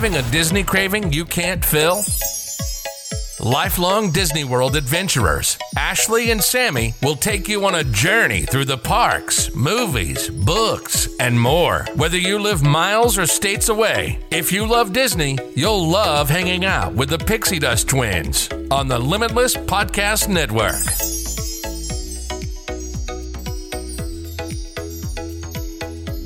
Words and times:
Having 0.00 0.16
a 0.16 0.30
Disney 0.30 0.62
craving 0.64 1.12
you 1.12 1.26
can't 1.26 1.62
fill? 1.62 2.02
Lifelong 3.38 4.10
Disney 4.10 4.44
World 4.44 4.74
adventurers, 4.74 5.58
Ashley 5.76 6.30
and 6.30 6.42
Sammy 6.42 6.94
will 7.02 7.16
take 7.16 7.48
you 7.48 7.66
on 7.66 7.74
a 7.74 7.84
journey 7.84 8.46
through 8.46 8.64
the 8.64 8.78
parks, 8.78 9.54
movies, 9.54 10.30
books, 10.30 11.06
and 11.20 11.38
more. 11.38 11.84
Whether 11.96 12.16
you 12.16 12.38
live 12.38 12.62
miles 12.62 13.18
or 13.18 13.26
states 13.26 13.68
away, 13.68 14.18
if 14.30 14.50
you 14.50 14.66
love 14.66 14.94
Disney, 14.94 15.36
you'll 15.54 15.86
love 15.86 16.30
hanging 16.30 16.64
out 16.64 16.94
with 16.94 17.10
the 17.10 17.18
Pixie 17.18 17.58
Dust 17.58 17.86
twins 17.86 18.48
on 18.70 18.88
the 18.88 18.98
Limitless 18.98 19.54
Podcast 19.54 20.30
Network. 20.30 20.80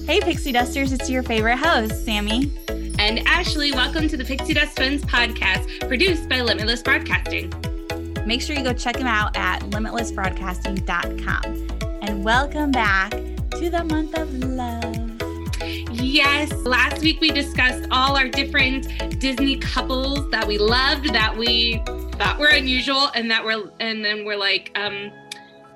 Hey, 0.06 0.20
Pixie 0.20 0.52
Dusters, 0.52 0.92
it's 0.92 1.10
your 1.10 1.24
favorite 1.24 1.56
host, 1.56 2.04
Sammy. 2.04 2.52
And 3.04 3.20
Ashley, 3.28 3.70
welcome 3.70 4.08
to 4.08 4.16
the 4.16 4.24
Pixie 4.24 4.54
Dust 4.54 4.78
Twins 4.78 5.04
podcast, 5.04 5.86
produced 5.86 6.26
by 6.26 6.40
Limitless 6.40 6.80
Broadcasting. 6.80 7.52
Make 8.24 8.40
sure 8.40 8.56
you 8.56 8.64
go 8.64 8.72
check 8.72 8.96
them 8.96 9.06
out 9.06 9.36
at 9.36 9.60
limitlessbroadcasting.com. 9.60 11.98
And 12.00 12.24
welcome 12.24 12.70
back 12.70 13.10
to 13.10 13.68
the 13.68 13.84
month 13.84 14.16
of 14.16 14.32
love. 14.32 14.96
Yes, 15.92 16.50
last 16.64 17.02
week 17.02 17.20
we 17.20 17.30
discussed 17.30 17.86
all 17.90 18.16
our 18.16 18.28
different 18.28 18.88
Disney 19.20 19.58
couples 19.58 20.30
that 20.30 20.46
we 20.46 20.56
loved, 20.56 21.12
that 21.12 21.36
we 21.36 21.82
thought 22.12 22.38
were 22.38 22.48
unusual, 22.48 23.10
and 23.14 23.30
that 23.30 23.44
were, 23.44 23.70
and 23.80 24.02
then 24.02 24.24
we're 24.24 24.38
like, 24.38 24.70
um, 24.76 25.12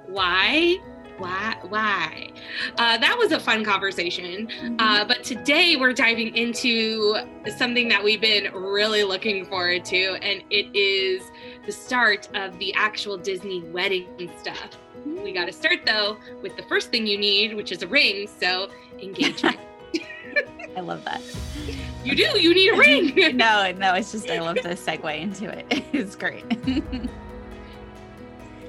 why? 0.06 0.78
Why? 1.18 1.56
Why? 1.68 2.30
Uh, 2.76 2.96
that 2.98 3.16
was 3.18 3.32
a 3.32 3.40
fun 3.40 3.64
conversation. 3.64 4.48
Uh, 4.78 5.04
but 5.04 5.24
today 5.24 5.74
we're 5.76 5.92
diving 5.92 6.34
into 6.36 7.16
something 7.56 7.88
that 7.88 8.02
we've 8.02 8.20
been 8.20 8.52
really 8.54 9.02
looking 9.02 9.44
forward 9.44 9.84
to, 9.86 9.96
and 10.22 10.42
it 10.50 10.74
is 10.76 11.22
the 11.66 11.72
start 11.72 12.28
of 12.34 12.56
the 12.60 12.72
actual 12.74 13.16
Disney 13.18 13.62
wedding 13.64 14.30
stuff. 14.40 14.78
We 15.04 15.32
got 15.32 15.46
to 15.46 15.52
start 15.52 15.80
though 15.84 16.18
with 16.40 16.56
the 16.56 16.62
first 16.64 16.90
thing 16.90 17.06
you 17.06 17.18
need, 17.18 17.54
which 17.56 17.72
is 17.72 17.82
a 17.82 17.88
ring. 17.88 18.28
So 18.40 18.70
engagement. 19.00 19.58
I 20.76 20.80
love 20.80 21.04
that. 21.04 21.20
you 22.04 22.14
do. 22.14 22.40
You 22.40 22.54
need 22.54 22.72
a 22.72 22.76
ring. 23.24 23.36
no, 23.36 23.72
no, 23.72 23.94
it's 23.94 24.12
just 24.12 24.30
I 24.30 24.38
love 24.40 24.56
the 24.56 24.70
segue 24.70 25.20
into 25.20 25.48
it. 25.48 25.82
It's 25.92 26.14
great. 26.14 26.44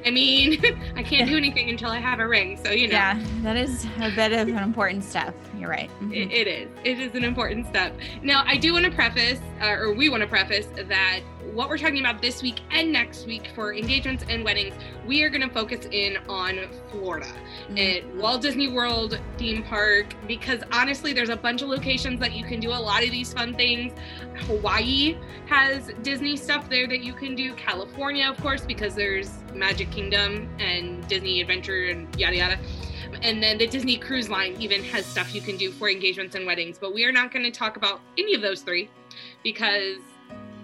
I 0.05 0.11
mean, 0.11 0.59
I 0.95 1.03
can't 1.03 1.29
do 1.29 1.37
anything 1.37 1.69
until 1.69 1.89
I 1.89 1.99
have 1.99 2.19
a 2.19 2.27
ring. 2.27 2.57
So 2.63 2.71
you 2.71 2.87
know. 2.87 2.93
yeah, 2.93 3.19
that 3.41 3.57
is 3.57 3.85
a 4.01 4.11
bit 4.11 4.31
of 4.33 4.47
an 4.47 4.57
important 4.57 5.03
step. 5.03 5.35
You're 5.59 5.69
right. 5.69 5.89
Mhm. 6.01 6.13
It, 6.13 6.31
it 6.31 6.47
is. 6.47 6.69
It 6.85 6.99
is 6.99 7.13
an 7.15 7.23
important 7.25 7.67
step. 7.67 7.93
Now, 8.23 8.43
I 8.47 8.55
do 8.55 8.71
want 8.73 8.85
to 8.85 8.91
preface, 8.91 9.39
uh, 9.61 9.71
or 9.71 9.93
we 9.93 10.07
want 10.07 10.21
to 10.21 10.27
preface, 10.27 10.67
that 10.87 11.19
what 11.53 11.67
we're 11.67 11.77
talking 11.77 11.99
about 11.99 12.21
this 12.21 12.41
week 12.41 12.59
and 12.71 12.91
next 12.93 13.25
week 13.25 13.49
for 13.55 13.73
engagements 13.73 14.23
and 14.29 14.45
weddings, 14.45 14.75
we 15.05 15.23
are 15.23 15.29
going 15.29 15.41
to 15.41 15.49
focus 15.53 15.87
in 15.91 16.17
on 16.29 16.59
Florida 16.91 17.27
at 17.75 18.05
Walt 18.15 18.41
Disney 18.41 18.67
World 18.69 19.19
theme 19.37 19.63
park 19.63 20.13
because 20.27 20.61
honestly, 20.71 21.11
there's 21.11 21.29
a 21.29 21.35
bunch 21.35 21.61
of 21.61 21.67
locations 21.67 22.19
that 22.21 22.31
you 22.33 22.45
can 22.45 22.59
do 22.59 22.69
a 22.69 22.73
lot 22.79 23.03
of 23.03 23.09
these 23.11 23.33
fun 23.33 23.53
things. 23.53 23.91
Hawaii 24.45 25.17
has 25.47 25.91
Disney 26.03 26.37
stuff 26.37 26.69
there 26.69 26.87
that 26.87 27.01
you 27.01 27.13
can 27.13 27.35
do. 27.35 27.53
California, 27.55 28.29
of 28.29 28.37
course, 28.41 28.61
because 28.61 28.95
there's 28.95 29.31
Magic 29.53 29.89
Kingdom 29.91 30.47
and 30.59 31.05
Disney 31.07 31.41
Adventure 31.41 31.89
and 31.89 32.07
yada 32.17 32.37
yada. 32.37 32.59
And 33.21 33.43
then 33.43 33.57
the 33.57 33.67
Disney 33.67 33.97
Cruise 33.97 34.29
Line 34.29 34.55
even 34.59 34.83
has 34.85 35.05
stuff 35.05 35.35
you 35.35 35.41
can 35.41 35.57
do 35.57 35.71
for 35.71 35.89
engagements 35.89 36.35
and 36.35 36.45
weddings. 36.45 36.77
But 36.77 36.93
we 36.93 37.03
are 37.05 37.11
not 37.11 37.31
going 37.31 37.43
to 37.43 37.51
talk 37.51 37.75
about 37.77 37.99
any 38.17 38.33
of 38.33 38.41
those 38.41 38.61
three 38.61 38.89
because 39.43 39.97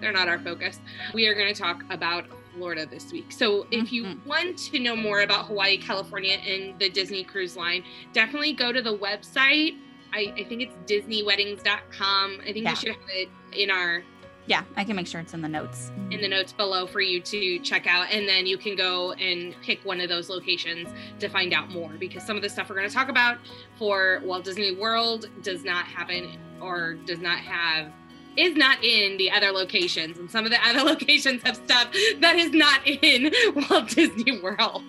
they're 0.00 0.12
not 0.12 0.28
our 0.28 0.38
focus. 0.38 0.80
We 1.14 1.26
are 1.26 1.34
going 1.34 1.52
to 1.52 1.60
talk 1.60 1.82
about 1.90 2.24
Florida 2.54 2.86
this 2.86 3.12
week. 3.12 3.32
So 3.32 3.66
if 3.70 3.92
you 3.92 4.04
Mhm. 4.04 4.24
want 4.24 4.58
to 4.70 4.78
know 4.78 4.96
more 4.96 5.20
about 5.20 5.46
Hawaii, 5.46 5.76
California, 5.76 6.38
and 6.46 6.78
the 6.78 6.88
Disney 6.88 7.22
Cruise 7.24 7.56
Line, 7.56 7.84
definitely 8.14 8.54
go 8.54 8.72
to 8.72 8.80
the 8.80 8.96
website. 8.96 9.76
I, 10.14 10.32
I 10.38 10.44
think 10.44 10.62
it's 10.62 10.74
DisneyWeddings.com. 10.90 12.40
I 12.40 12.52
think 12.52 12.64
Yeah. 12.64 12.70
we 12.70 12.76
should 12.76 12.88
have 12.88 13.08
it 13.10 13.28
in 13.52 13.70
our 13.70 14.02
Yeah, 14.48 14.62
I 14.76 14.84
can 14.84 14.94
make 14.94 15.06
sure 15.08 15.20
it's 15.20 15.34
in 15.34 15.42
the 15.42 15.48
notes. 15.48 15.90
in 16.12 16.20
the 16.20 16.28
notes 16.28 16.52
below 16.52 16.86
for 16.86 17.00
you 17.00 17.20
to 17.20 17.58
check 17.60 17.86
out 17.88 18.06
and 18.12 18.28
then 18.28 18.46
you 18.46 18.56
can 18.56 18.76
go 18.76 19.12
and 19.14 19.54
pick 19.62 19.84
one 19.84 20.00
of 20.00 20.08
those 20.08 20.28
locations 20.30 20.88
to 21.18 21.28
find 21.28 21.52
out 21.52 21.68
more 21.70 21.90
because 21.98 22.24
some 22.24 22.36
of 22.36 22.42
the 22.42 22.48
stuff 22.48 22.68
we're 22.70 22.76
going 22.76 22.88
to 22.88 22.94
talk 22.94 23.08
about 23.08 23.38
for 23.76 24.20
Walt 24.24 24.44
Disney 24.44 24.74
World 24.76 25.28
does 25.42 25.64
not 25.64 25.84
happen 25.86 26.38
or 26.60 26.94
does 27.06 27.18
not 27.18 27.38
have 27.40 27.90
is 28.36 28.54
not 28.54 28.82
in 28.84 29.16
the 29.16 29.30
other 29.30 29.50
locations 29.50 30.18
and 30.18 30.30
some 30.30 30.44
of 30.44 30.50
the 30.52 30.64
other 30.64 30.80
locations 30.90 31.42
have 31.42 31.56
stuff 31.56 31.88
that 32.20 32.36
is 32.36 32.52
not 32.52 32.80
in 32.86 33.32
Walt 33.68 33.88
Disney 33.88 34.40
World. 34.40 34.84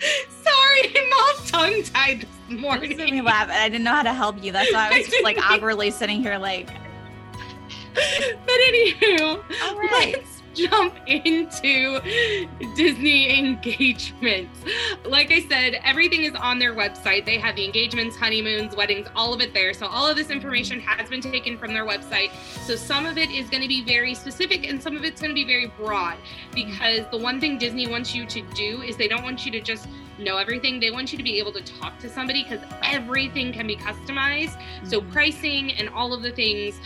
Sorry, 0.30 0.96
I'm 0.96 1.12
all 1.12 1.34
tongue 1.46 1.82
tied 1.82 2.26
this 2.48 2.60
morning. 2.60 2.90
just 2.90 2.98
made 2.98 3.12
me 3.12 3.20
laugh, 3.20 3.48
and 3.48 3.52
I 3.58 3.68
didn't 3.68 3.84
know 3.84 3.92
how 3.94 4.02
to 4.02 4.12
help 4.14 4.42
you. 4.42 4.52
That's 4.52 4.72
why 4.72 4.88
I 4.90 4.98
was 4.98 5.08
just 5.08 5.22
like 5.22 5.38
awkwardly 5.38 5.90
sitting 5.90 6.22
here, 6.22 6.38
like, 6.38 6.68
but 7.94 8.60
anywho, 8.68 9.42
right. 9.76 10.14
let's 10.16 10.42
jump 10.54 10.94
into 11.06 12.00
Disney 12.76 13.38
engagements. 13.38 14.60
Like 15.04 15.30
I 15.30 15.40
said, 15.40 15.80
everything 15.82 16.24
is 16.24 16.34
on 16.34 16.58
their 16.58 16.74
website. 16.74 17.24
They 17.24 17.38
have 17.38 17.56
the 17.56 17.64
engagements, 17.64 18.16
honeymoons, 18.16 18.76
weddings, 18.76 19.08
all 19.16 19.32
of 19.32 19.40
it 19.40 19.54
there. 19.54 19.72
So 19.74 19.86
all 19.86 20.06
of 20.06 20.16
this 20.16 20.30
information 20.30 20.80
has 20.80 21.08
been 21.08 21.20
taken 21.20 21.56
from 21.58 21.72
their 21.72 21.86
website. 21.86 22.30
So 22.66 22.76
some 22.76 23.06
of 23.06 23.18
it 23.18 23.30
is 23.30 23.48
going 23.48 23.62
to 23.62 23.68
be 23.68 23.82
very 23.82 24.14
specific 24.14 24.68
and 24.68 24.82
some 24.82 24.96
of 24.96 25.04
it's 25.04 25.20
going 25.20 25.30
to 25.30 25.34
be 25.34 25.44
very 25.44 25.66
broad 25.66 26.16
because 26.54 27.06
the 27.10 27.18
one 27.18 27.40
thing 27.40 27.58
Disney 27.58 27.86
wants 27.86 28.14
you 28.14 28.26
to 28.26 28.42
do 28.54 28.82
is 28.82 28.96
they 28.96 29.08
don't 29.08 29.22
want 29.22 29.44
you 29.44 29.52
to 29.52 29.60
just 29.60 29.88
know 30.18 30.36
everything. 30.36 30.78
They 30.80 30.90
want 30.90 31.12
you 31.12 31.18
to 31.18 31.24
be 31.24 31.38
able 31.38 31.52
to 31.52 31.62
talk 31.62 31.98
to 32.00 32.08
somebody 32.08 32.44
because 32.44 32.60
everything 32.82 33.52
can 33.52 33.66
be 33.66 33.76
customized. 33.76 34.60
So 34.84 35.00
mm-hmm. 35.00 35.12
pricing 35.12 35.72
and 35.72 35.88
all 35.88 36.12
of 36.12 36.22
the 36.22 36.30
things 36.30 36.78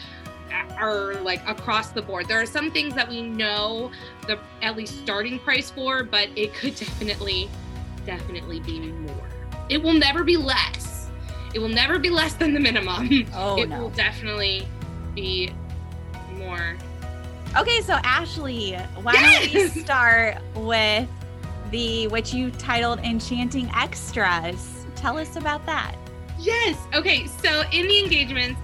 are 0.78 1.14
like 1.22 1.46
across 1.48 1.90
the 1.90 2.02
board. 2.02 2.28
There 2.28 2.40
are 2.40 2.46
some 2.46 2.70
things 2.70 2.94
that 2.94 3.08
we 3.08 3.22
know 3.22 3.90
the 4.26 4.38
at 4.62 4.76
least 4.76 4.98
starting 4.98 5.38
price 5.38 5.70
for, 5.70 6.04
but 6.04 6.28
it 6.36 6.54
could 6.54 6.74
definitely, 6.76 7.48
definitely 8.04 8.60
be 8.60 8.80
more. 8.80 9.28
It 9.68 9.82
will 9.82 9.94
never 9.94 10.24
be 10.24 10.36
less. 10.36 11.08
It 11.54 11.58
will 11.58 11.68
never 11.68 11.98
be 11.98 12.10
less 12.10 12.34
than 12.34 12.52
the 12.54 12.60
minimum. 12.60 13.26
Oh, 13.34 13.56
it 13.60 13.68
no. 13.68 13.80
will 13.80 13.90
definitely 13.90 14.66
be 15.14 15.52
more. 16.34 16.76
Okay, 17.56 17.80
so 17.80 17.94
Ashley, 18.02 18.74
why 19.00 19.12
don't 19.12 19.54
we 19.54 19.68
start 19.82 20.36
with 20.54 21.08
the 21.70 22.06
what 22.08 22.32
you 22.32 22.50
titled 22.52 22.98
Enchanting 23.00 23.70
Extras? 23.74 24.84
Tell 24.94 25.18
us 25.18 25.36
about 25.36 25.64
that. 25.66 25.94
Yes. 26.38 26.78
Okay. 26.94 27.26
So 27.42 27.62
in 27.72 27.88
the 27.88 27.98
engagements, 27.98 28.60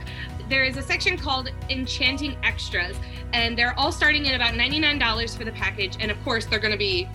there 0.49 0.65
is 0.65 0.77
a 0.77 0.83
section 0.83 1.17
called 1.17 1.50
Enchanting 1.71 2.37
Extras, 2.43 2.97
and 3.33 3.56
they're 3.56 3.79
all 3.79 3.93
starting 3.93 4.29
at 4.29 4.35
about 4.35 4.55
$99 4.55 5.37
for 5.37 5.44
the 5.44 5.53
package. 5.53 5.97
And 6.00 6.11
of 6.11 6.23
course, 6.25 6.47
they're 6.47 6.59
going 6.59 6.73
to 6.73 6.79
be 6.79 7.09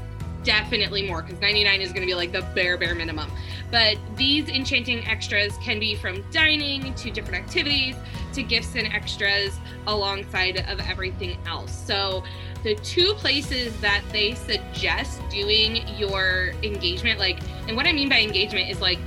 definitely 0.44 1.06
more 1.06 1.21
because 1.21 1.41
99 1.41 1.81
is 1.81 1.89
going 1.89 2.01
to 2.01 2.07
be 2.07 2.15
like 2.15 2.31
the 2.31 2.41
bare 2.56 2.77
bare 2.77 2.95
minimum 2.95 3.29
but 3.69 3.97
these 4.15 4.47
enchanting 4.47 5.06
extras 5.06 5.57
can 5.57 5.77
be 5.77 5.94
from 5.94 6.24
dining 6.31 6.94
to 6.94 7.12
different 7.12 7.44
activities 7.44 7.97
to 8.31 8.44
gifts 8.44 8.75
and 8.75 8.88
extras 8.94 9.59
alongside 9.88 10.57
of 10.69 10.79
everything 10.79 11.38
else 11.47 11.75
so 11.85 12.24
the 12.63 12.75
two 12.75 13.13
places 13.15 13.77
that 13.81 14.01
they 14.13 14.35
suggest 14.35 15.21
doing 15.29 15.85
your 15.97 16.53
engagement 16.63 17.19
like 17.19 17.39
and 17.68 17.75
what 17.75 17.85
i 17.85 17.91
mean 17.91 18.07
by 18.07 18.21
engagement 18.21 18.69
is 18.69 18.79
like 18.79 19.00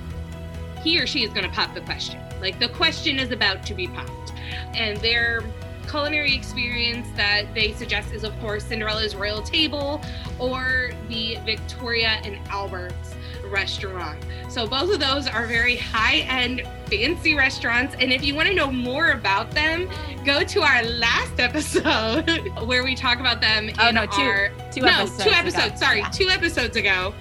he 0.82 1.00
or 1.00 1.06
she 1.06 1.24
is 1.24 1.30
going 1.30 1.48
to 1.48 1.54
pop 1.54 1.74
the 1.74 1.80
question 1.80 2.20
like 2.40 2.58
the 2.58 2.68
question 2.68 3.18
is 3.18 3.30
about 3.30 3.64
to 3.66 3.74
be 3.74 3.86
popped 3.88 4.32
and 4.74 4.96
their 4.98 5.42
culinary 5.88 6.34
experience 6.34 7.08
that 7.16 7.52
they 7.54 7.72
suggest 7.72 8.12
is, 8.12 8.22
of 8.22 8.38
course, 8.40 8.64
Cinderella's 8.64 9.16
Royal 9.16 9.42
Table 9.42 10.00
or 10.38 10.92
the 11.08 11.36
Victoria 11.44 12.20
and 12.24 12.38
Albert's 12.48 13.14
restaurant. 13.48 14.24
So 14.48 14.66
both 14.68 14.92
of 14.92 15.00
those 15.00 15.26
are 15.26 15.46
very 15.46 15.76
high-end 15.76 16.62
fancy 16.86 17.34
restaurants 17.34 17.96
and 17.98 18.12
if 18.12 18.22
you 18.24 18.36
want 18.36 18.48
to 18.48 18.54
know 18.54 18.70
more 18.70 19.10
about 19.10 19.50
them, 19.50 19.88
go 20.24 20.44
to 20.44 20.62
our 20.62 20.84
last 20.84 21.40
episode 21.40 22.28
where 22.66 22.84
we 22.84 22.94
talk 22.94 23.18
about 23.18 23.40
them 23.40 23.70
Oh, 23.80 23.88
in 23.88 23.94
no, 23.96 24.06
two- 24.06 24.20
our 24.22 24.50
two 24.72 24.82
no, 24.82 24.88
episodes 24.88 25.16
two 25.24 25.28
ago. 25.30 25.38
episodes, 25.38 25.80
sorry, 25.80 25.98
Yeah. 26.00 26.08
two 26.10 26.28
episodes 26.28 26.76
ago. 26.76 27.12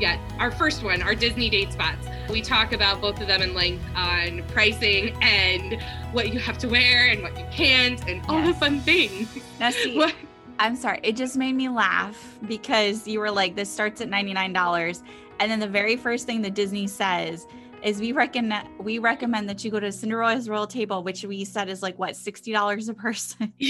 Yeah, 0.00 0.18
our 0.38 0.50
first 0.50 0.82
one, 0.82 1.02
our 1.02 1.14
Disney 1.14 1.50
date 1.50 1.72
spots. 1.72 2.06
We 2.30 2.42
talk 2.42 2.72
about 2.72 3.00
both 3.00 3.20
of 3.20 3.26
them 3.26 3.40
in 3.40 3.54
length 3.54 3.84
on 3.94 4.42
pricing 4.48 5.16
and 5.22 5.80
what 6.12 6.32
you 6.32 6.38
have 6.38 6.58
to 6.58 6.68
wear 6.68 7.08
and 7.08 7.22
what 7.22 7.38
you 7.38 7.46
can't 7.50 8.06
and 8.08 8.22
all 8.28 8.42
the 8.42 8.52
fun 8.54 8.80
things. 8.80 9.38
Now, 9.58 9.70
see, 9.70 9.96
What? 9.96 10.14
I'm 10.58 10.76
sorry. 10.76 11.00
It 11.02 11.16
just 11.16 11.36
made 11.36 11.54
me 11.54 11.68
laugh 11.68 12.38
because 12.46 13.06
you 13.06 13.20
were 13.20 13.30
like, 13.30 13.54
this 13.54 13.70
starts 13.72 14.00
at 14.00 14.08
$99. 14.10 15.02
And 15.40 15.50
then 15.50 15.60
the 15.60 15.68
very 15.68 15.96
first 15.96 16.26
thing 16.26 16.42
that 16.42 16.54
Disney 16.54 16.86
says 16.86 17.46
is 17.82 18.00
we 18.00 18.12
reckon 18.12 18.52
we 18.78 18.98
recommend 18.98 19.48
that 19.48 19.64
you 19.64 19.70
go 19.70 19.78
to 19.78 19.92
Cinderella's 19.92 20.48
Royal 20.48 20.66
Table, 20.66 21.02
which 21.04 21.24
we 21.24 21.44
said 21.44 21.68
is 21.68 21.80
like 21.82 21.98
what, 21.98 22.10
$60 22.10 22.88
a 22.88 22.94
person. 22.94 23.52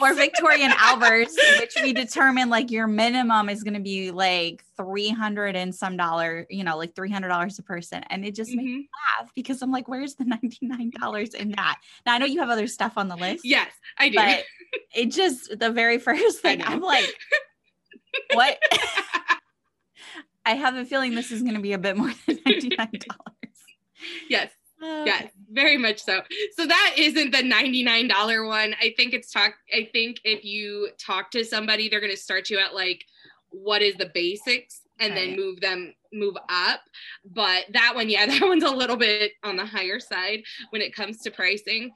or 0.00 0.14
Victoria 0.14 0.64
and 0.64 0.74
Albert's, 0.76 1.36
which 1.58 1.74
we 1.82 1.92
determined 1.92 2.50
like 2.50 2.70
your 2.70 2.86
minimum 2.86 3.48
is 3.48 3.62
going 3.62 3.74
to 3.74 3.80
be 3.80 4.10
like 4.10 4.64
300 4.76 5.56
and 5.56 5.74
some 5.74 5.96
dollar, 5.96 6.46
you 6.50 6.64
know, 6.64 6.76
like 6.76 6.94
$300 6.94 7.58
a 7.58 7.62
person. 7.62 8.02
And 8.10 8.24
it 8.24 8.34
just 8.34 8.50
made 8.50 8.64
mm-hmm. 8.64 8.76
me 8.78 8.88
laugh 9.18 9.30
because 9.34 9.62
I'm 9.62 9.70
like, 9.70 9.88
where's 9.88 10.14
the 10.14 10.24
$99 10.24 11.34
in 11.34 11.50
that? 11.52 11.80
Now 12.06 12.14
I 12.14 12.18
know 12.18 12.26
you 12.26 12.40
have 12.40 12.50
other 12.50 12.66
stuff 12.66 12.94
on 12.96 13.08
the 13.08 13.16
list. 13.16 13.44
Yes, 13.44 13.70
I 13.98 14.08
do. 14.08 14.16
But 14.16 14.44
it 14.94 15.06
just 15.06 15.58
the 15.58 15.70
very 15.70 15.98
first 15.98 16.40
thing. 16.40 16.62
I'm 16.62 16.80
like, 16.80 17.12
what? 18.32 18.58
I 20.44 20.54
have 20.54 20.74
a 20.74 20.84
feeling 20.84 21.14
this 21.14 21.30
is 21.30 21.42
going 21.42 21.54
to 21.54 21.60
be 21.60 21.72
a 21.72 21.78
bit 21.78 21.96
more 21.96 22.12
than 22.26 22.38
ninety 22.46 22.74
nine 22.76 22.90
Oh, 24.82 25.04
yes, 25.04 25.22
yes, 25.22 25.32
very 25.50 25.78
much 25.78 26.02
so. 26.02 26.22
So 26.56 26.66
that 26.66 26.94
isn't 26.96 27.30
the 27.30 27.38
$99 27.38 28.46
one. 28.46 28.74
I 28.80 28.94
think 28.96 29.14
it's 29.14 29.30
talk 29.30 29.54
I 29.72 29.88
think 29.92 30.20
if 30.24 30.44
you 30.44 30.90
talk 30.98 31.30
to 31.32 31.44
somebody, 31.44 31.88
they're 31.88 32.00
gonna 32.00 32.16
start 32.16 32.50
you 32.50 32.58
at 32.58 32.74
like 32.74 33.04
what 33.50 33.82
is 33.82 33.94
the 33.96 34.10
basics 34.12 34.81
and 35.02 35.16
then 35.16 35.36
move 35.36 35.60
them 35.60 35.94
move 36.14 36.36
up. 36.50 36.80
But 37.24 37.64
that 37.72 37.94
one, 37.94 38.10
yeah, 38.10 38.26
that 38.38 38.42
one's 38.42 38.64
a 38.64 38.70
little 38.70 38.96
bit 38.96 39.32
on 39.42 39.56
the 39.56 39.64
higher 39.64 39.98
side 39.98 40.42
when 40.70 40.82
it 40.82 40.94
comes 40.94 41.18
to 41.22 41.30
pricing. 41.30 41.90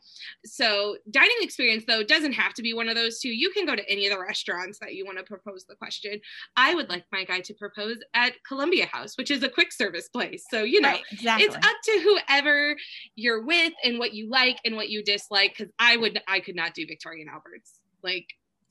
So 0.45 0.97
dining 1.11 1.37
experience 1.41 1.85
though 1.87 2.03
doesn't 2.03 2.33
have 2.33 2.55
to 2.55 2.63
be 2.63 2.73
one 2.75 2.89
of 2.89 2.95
those 2.95 3.19
two. 3.21 3.29
You 3.29 3.51
can 3.51 3.67
go 3.67 3.77
to 3.77 3.91
any 3.91 4.07
of 4.07 4.13
the 4.13 4.21
restaurants 4.21 4.79
that 4.81 4.95
you 4.95 5.05
want 5.05 5.19
to 5.19 5.25
propose 5.25 5.65
the 5.69 5.75
question. 5.75 6.21
I 6.57 6.75
would 6.75 6.89
like 6.89 7.05
my 7.13 7.25
guy 7.25 7.41
to 7.41 7.55
propose 7.55 7.99
at 8.15 8.33
Columbia 8.47 8.87
House, 8.87 9.17
which 9.17 9.31
is 9.31 9.43
a 9.43 9.49
quick 9.49 9.73
service 9.73 10.09
place. 10.09 10.45
So 10.51 10.63
you 10.63 10.81
know, 10.81 10.87
Right, 10.91 11.03
exactly. 11.11 11.47
it's 11.47 11.57
up 11.57 11.77
to 11.85 12.01
whoever 12.01 12.77
you're 13.15 13.43
with 13.45 13.73
and 13.85 13.99
what 13.99 14.15
you 14.15 14.31
like 14.31 14.59
and 14.65 14.77
what 14.77 14.89
you 14.89 15.03
dislike 15.03 15.55
because 15.57 15.73
i 15.79 15.97
would 15.97 16.21
i 16.29 16.41
could 16.41 16.57
not 16.57 16.75
do 16.75 16.87
Victoria 16.87 17.23
and 17.23 17.31
Albert's 17.31 17.81
like 18.03 18.27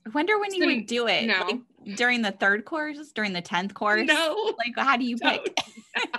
I 0.06 0.10
wonder 0.14 0.40
when 0.40 0.54
you 0.54 0.66
would 0.68 0.86
do 0.88 1.08
it. 1.08 1.26
no. 1.26 1.40
Like, 1.46 1.96
during 1.98 2.22
the 2.24 2.32
third 2.32 2.66
course, 2.66 3.12
during 3.12 3.34
the 3.34 3.42
tenth 3.42 3.74
course. 3.76 4.08
no 4.08 4.54
Like, 4.58 4.74
how 4.78 4.98
do 4.98 5.06
you 5.06 5.18
pick? 5.18 5.56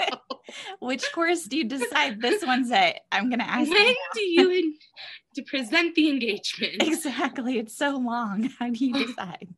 Which 0.81 1.05
course 1.13 1.45
do 1.45 1.57
you 1.57 1.65
decide? 1.65 2.21
This 2.21 2.45
one's 2.45 2.71
it. 2.71 3.01
I'm 3.11 3.29
going 3.29 3.41
to 3.41 3.49
ask. 3.49 3.69
when 3.69 3.85
now. 3.87 3.93
do 4.15 4.21
you 4.21 4.75
to 5.35 5.43
present 5.43 5.95
the 5.97 6.09
engagement 6.09 6.77
Exactly. 6.83 7.59
It's 7.59 7.77
so 7.77 7.97
long. 7.97 8.45
How 8.59 8.71
do 8.71 8.85
you 8.85 8.93
decide? 9.07 9.49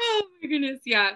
oh 0.00 0.22
my 0.40 0.48
goodness 0.48 0.78
yeah 0.86 1.10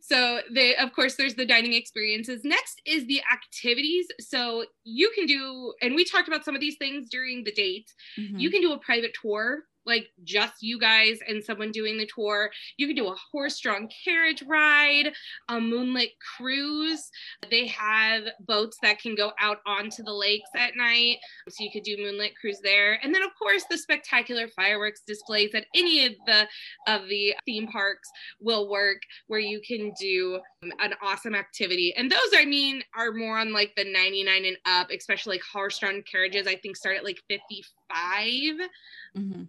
so 0.00 0.40
they 0.54 0.76
of 0.76 0.92
course 0.92 1.16
there's 1.16 1.34
the 1.34 1.44
dining 1.44 1.72
experiences 1.72 2.42
next 2.44 2.80
is 2.86 3.04
the 3.06 3.20
activities 3.32 4.06
so 4.20 4.64
you 4.84 5.10
can 5.16 5.26
do 5.26 5.72
and 5.82 5.96
we 5.96 6.04
talked 6.04 6.28
about 6.28 6.44
some 6.44 6.54
of 6.54 6.60
these 6.60 6.76
things 6.76 7.08
during 7.10 7.42
the 7.42 7.50
date 7.50 7.92
Mhm. 8.16 8.38
You 8.40 8.48
can 8.50 8.60
do 8.60 8.72
a 8.72 8.78
private 8.78 9.12
tour, 9.20 9.64
like 9.86 10.10
just 10.24 10.62
you 10.62 10.78
guys 10.78 11.18
and 11.28 11.42
someone 11.42 11.70
doing 11.70 11.98
the 11.98 12.06
tour. 12.06 12.50
You 12.76 12.86
can 12.86 12.96
do 12.96 13.08
a 13.08 13.16
horse 13.32 13.58
drawn 13.60 13.88
carriage 14.04 14.42
ride, 14.46 15.12
a 15.48 15.60
moonlit 15.60 16.12
cruise. 16.36 17.10
They 17.50 17.66
have 17.68 18.24
boats 18.40 18.78
that 18.82 19.00
can 19.00 19.14
go 19.14 19.32
out 19.38 19.58
onto 19.66 20.02
the 20.02 20.12
lakes 20.12 20.50
at 20.56 20.76
night. 20.76 21.18
So 21.48 21.64
you 21.64 21.70
could 21.70 21.82
do 21.82 21.96
moonlit 21.96 22.36
cruise 22.38 22.60
there. 22.62 22.98
And 23.02 23.14
then 23.14 23.22
of 23.22 23.30
course 23.40 23.64
the 23.70 23.78
spectacular 23.78 24.48
fireworks 24.48 25.02
displays 25.06 25.54
at 25.54 25.66
any 25.74 26.06
of 26.06 26.12
the 26.26 26.46
of 26.86 27.08
the 27.08 27.34
theme 27.44 27.66
parks 27.66 28.08
will 28.40 28.68
work 28.68 29.02
where 29.26 29.40
you 29.40 29.60
can 29.66 29.92
do 30.00 30.40
um, 30.62 30.72
an 30.80 30.94
awesome 31.02 31.34
activity. 31.34 31.94
And 31.96 32.10
those 32.10 32.18
I 32.34 32.44
mean 32.44 32.82
are 32.96 33.12
more 33.12 33.38
on 33.38 33.52
like 33.52 33.74
the 33.76 33.84
99 33.84 34.44
and 34.44 34.56
up, 34.66 34.90
especially 34.90 35.36
like 35.36 35.42
horse 35.52 35.78
drawn 35.78 36.02
carriages, 36.02 36.46
I 36.46 36.56
think 36.56 36.76
start 36.76 36.96
at 36.96 37.04
like 37.04 37.20
55 37.28 38.68
Mhm. 39.16 39.48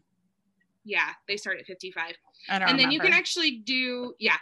Yeah 0.86 1.10
they 1.28 1.36
start 1.36 1.60
at 1.60 1.66
55 1.66 2.14
I 2.50 2.60
don't 2.60 2.70
and 2.70 2.80
then 2.80 2.92
you 2.92 3.00
can 3.00 3.14
actually 3.14 3.62
do 3.66 4.14
yeah 4.20 4.38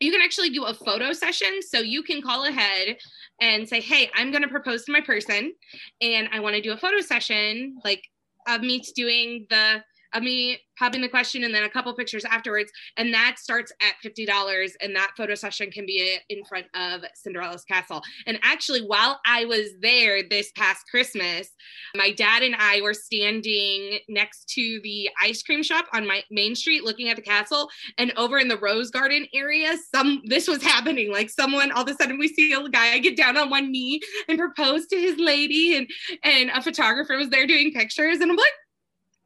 you 0.00 0.10
can 0.10 0.22
actually 0.22 0.48
do 0.48 0.64
a 0.64 0.72
photo 0.72 1.12
session. 1.12 1.60
So 1.60 1.80
you 1.80 2.02
can 2.02 2.22
call 2.22 2.46
ahead 2.46 2.96
and 3.40 3.68
say 3.68 3.80
hey 3.80 4.10
i'm 4.14 4.30
going 4.30 4.42
to 4.42 4.48
propose 4.48 4.84
to 4.84 4.92
my 4.92 5.00
person 5.00 5.52
and 6.00 6.28
i 6.32 6.40
want 6.40 6.54
to 6.56 6.62
do 6.62 6.72
a 6.72 6.76
photo 6.76 7.00
session 7.00 7.76
like 7.84 8.02
of 8.48 8.62
me 8.62 8.82
doing 8.94 9.46
the 9.50 9.82
of 10.14 10.22
me 10.22 10.58
popping 10.78 11.00
the 11.00 11.08
question 11.08 11.44
and 11.44 11.54
then 11.54 11.64
a 11.64 11.70
couple 11.70 11.92
pictures 11.94 12.24
afterwards 12.24 12.70
and 12.96 13.12
that 13.12 13.36
starts 13.38 13.72
at 13.82 13.94
$50 14.04 14.70
and 14.80 14.94
that 14.96 15.12
photo 15.16 15.34
session 15.34 15.70
can 15.70 15.86
be 15.86 16.18
in 16.28 16.44
front 16.44 16.66
of 16.74 17.02
cinderella's 17.14 17.64
castle. 17.64 18.02
And 18.26 18.38
actually 18.42 18.80
while 18.80 19.20
i 19.26 19.44
was 19.44 19.70
there 19.80 20.22
this 20.28 20.50
past 20.56 20.84
christmas 20.90 21.50
my 21.94 22.12
dad 22.12 22.42
and 22.42 22.56
i 22.58 22.80
were 22.80 22.94
standing 22.94 23.98
next 24.08 24.48
to 24.50 24.80
the 24.82 25.10
ice 25.22 25.42
cream 25.42 25.62
shop 25.62 25.86
on 25.92 26.06
my 26.06 26.22
main 26.30 26.54
street 26.54 26.84
looking 26.84 27.08
at 27.08 27.16
the 27.16 27.22
castle 27.22 27.68
and 27.98 28.12
over 28.16 28.38
in 28.38 28.48
the 28.48 28.58
rose 28.58 28.90
garden 28.90 29.26
area 29.34 29.76
some 29.94 30.22
this 30.24 30.48
was 30.48 30.62
happening. 30.62 31.12
Like 31.12 31.30
someone 31.30 31.72
all 31.72 31.82
of 31.82 31.88
a 31.88 31.94
sudden 31.94 32.18
we 32.18 32.28
see 32.28 32.52
a 32.52 32.68
guy 32.68 32.98
get 32.98 33.16
down 33.16 33.36
on 33.36 33.50
one 33.50 33.70
knee 33.70 34.00
and 34.28 34.38
propose 34.38 34.86
to 34.86 34.96
his 34.96 35.18
lady 35.18 35.76
and 35.76 35.88
and 36.24 36.50
a 36.50 36.62
photographer 36.62 37.16
was 37.16 37.30
there 37.30 37.46
doing 37.46 37.72
pictures 37.72 38.20
and 38.20 38.30
i'm 38.30 38.36
like 38.36 38.52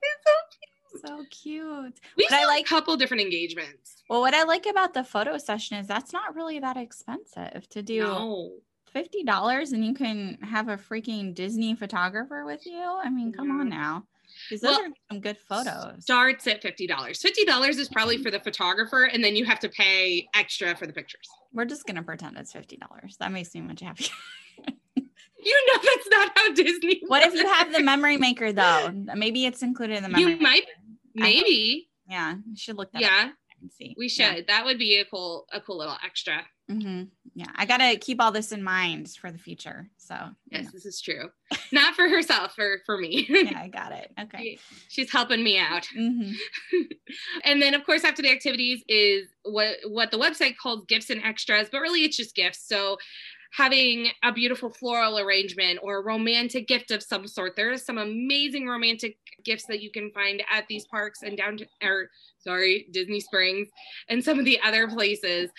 it's 0.03 0.25
so 0.27 0.54
so 1.05 1.25
cute. 1.31 1.99
we 2.17 2.27
I 2.31 2.45
like- 2.47 2.67
a 2.67 2.69
couple 2.69 2.97
different 2.97 3.23
engagements 3.23 4.03
Well, 4.11 4.21
what 4.21 4.35
I 4.35 4.43
like 4.45 4.67
about 4.67 4.95
the 4.95 5.05
photo 5.05 5.39
session 5.39 5.79
is 5.79 5.87
that's 5.87 6.13
not 6.13 6.35
really 6.35 6.59
that 6.59 6.77
expensive 6.77 7.69
to 7.71 7.83
do. 7.83 8.01
no 8.01 8.53
fifty 8.93 9.25
dollars 9.25 9.73
and 9.73 9.85
you 9.85 9.93
can 9.95 10.39
have 10.43 10.69
a 10.69 10.77
freaking 10.77 11.35
Disney 11.35 11.75
photographer 11.75 12.45
with 12.45 12.65
you. 12.67 12.81
I 13.03 13.11
mean, 13.11 13.33
come 13.33 13.51
on 13.61 13.69
now, 13.69 14.05
because 14.49 14.61
those 14.63 14.77
Well, 14.77 14.87
are 14.87 14.93
some 15.11 15.21
good 15.21 15.37
photos. 15.49 16.03
starts 16.05 16.47
at 16.47 16.63
$50 16.63 16.89
$50 16.89 17.69
is 17.79 17.89
probably 17.89 18.19
for 18.19 18.31
the 18.31 18.39
photographer 18.41 19.05
and 19.05 19.25
then 19.25 19.35
you 19.35 19.45
have 19.47 19.59
to 19.61 19.69
pay 19.69 20.29
extra 20.35 20.77
for 20.77 20.87
the 20.87 20.93
pictures 20.93 21.27
We're 21.53 21.65
just 21.65 21.87
gonna 21.87 22.03
pretend 22.05 22.37
it's 22.37 22.53
fifty 22.53 22.77
dollars. 22.77 23.17
That 23.19 23.33
makes 23.33 23.53
me 23.55 23.63
much 23.63 23.81
happier. 23.81 24.09
you 24.97 25.67
know 25.67 25.79
that's 25.83 26.09
not 26.11 26.31
how 26.37 26.55
disney 26.55 27.01
Works. 27.03 27.11
what 27.11 27.23
if 27.27 27.35
you 27.35 27.47
have 27.47 27.73
the 27.73 27.83
memory 27.83 28.17
maker 28.17 28.53
though? 28.53 28.91
Maybe 29.17 29.45
it's 29.45 29.63
included 29.63 29.97
in 29.99 30.03
the 30.05 30.09
memory. 30.09 30.33
you 30.35 30.41
might 30.41 30.65
I 31.19 31.21
maybe 31.35 31.89
Yeah, 32.09 32.37
you 32.47 32.57
should 32.57 32.77
look 32.77 32.93
that 32.93 32.99
up 32.99 33.03
yeah 33.03 33.31
and 33.61 33.73
see. 33.73 33.95
we 33.97 34.09
should 34.09 34.47
that 34.49 34.65
would 34.65 34.79
be 34.79 34.99
a 34.99 35.05
cool 35.05 35.47
a 35.53 35.61
cool 35.61 35.79
little 35.79 35.97
extra 36.05 36.45
Yeah. 36.69 36.75
hmm 36.75 37.03
yeah, 37.37 37.51
I 37.57 37.67
gotta 37.67 37.97
keep 37.99 38.21
all 38.23 38.31
this 38.31 38.53
in 38.53 38.63
mind 38.63 39.09
for 39.11 39.33
the 39.33 39.39
future. 39.39 39.91
So 39.97 40.15
yes 40.51 40.65
know. 40.65 40.71
this 40.73 40.87
is 40.87 41.01
true 41.01 41.31
not 41.73 41.95
for 41.95 42.09
herself 42.09 42.55
for 42.55 42.81
for 42.87 42.97
me 42.99 43.27
yeah, 43.31 43.59
I 43.61 43.69
got 43.69 43.93
it. 43.93 44.13
Okay. 44.21 44.59
she's 44.89 45.11
helping 45.13 45.43
me 45.43 45.59
out 45.59 45.87
hmm 45.95 46.33
and 47.45 47.61
then 47.63 47.75
of 47.75 47.85
course 47.85 48.05
after 48.05 48.23
the 48.23 48.31
activities 48.31 48.83
is 48.89 49.29
what 49.45 49.77
what 49.87 50.11
the 50.11 50.19
website 50.19 50.57
calls 50.57 50.85
gifts 50.87 51.11
and 51.11 51.23
extras 51.23 51.69
but 51.71 51.81
really 51.81 52.05
it's 52.05 52.17
just 52.17 52.35
gifts 52.35 52.67
so 52.67 52.97
having 53.57 54.09
a 54.25 54.33
beautiful 54.33 54.69
floral 54.69 55.17
arrangement 55.19 55.79
or 55.83 55.99
a 55.99 56.03
romantic 56.03 56.67
gift 56.67 56.91
of 56.91 57.01
some 57.05 57.25
sort. 57.29 57.55
There 57.55 57.71
are 57.71 57.77
some 57.79 57.99
amazing 57.99 58.67
romantic 58.67 59.17
gifts 59.45 59.67
that 59.67 59.81
you 59.81 59.91
can 59.91 60.11
find 60.13 60.43
at 60.51 60.67
these 60.69 60.87
parks 60.87 61.23
and 61.23 61.37
down 61.37 61.57
to, 61.59 61.67
or 61.83 62.09
sorry, 62.39 62.87
Disney 62.93 63.21
Springs 63.21 63.69
and 64.09 64.23
some 64.23 64.39
of 64.39 64.45
the 64.45 64.61
other 64.65 64.89
places 64.89 65.51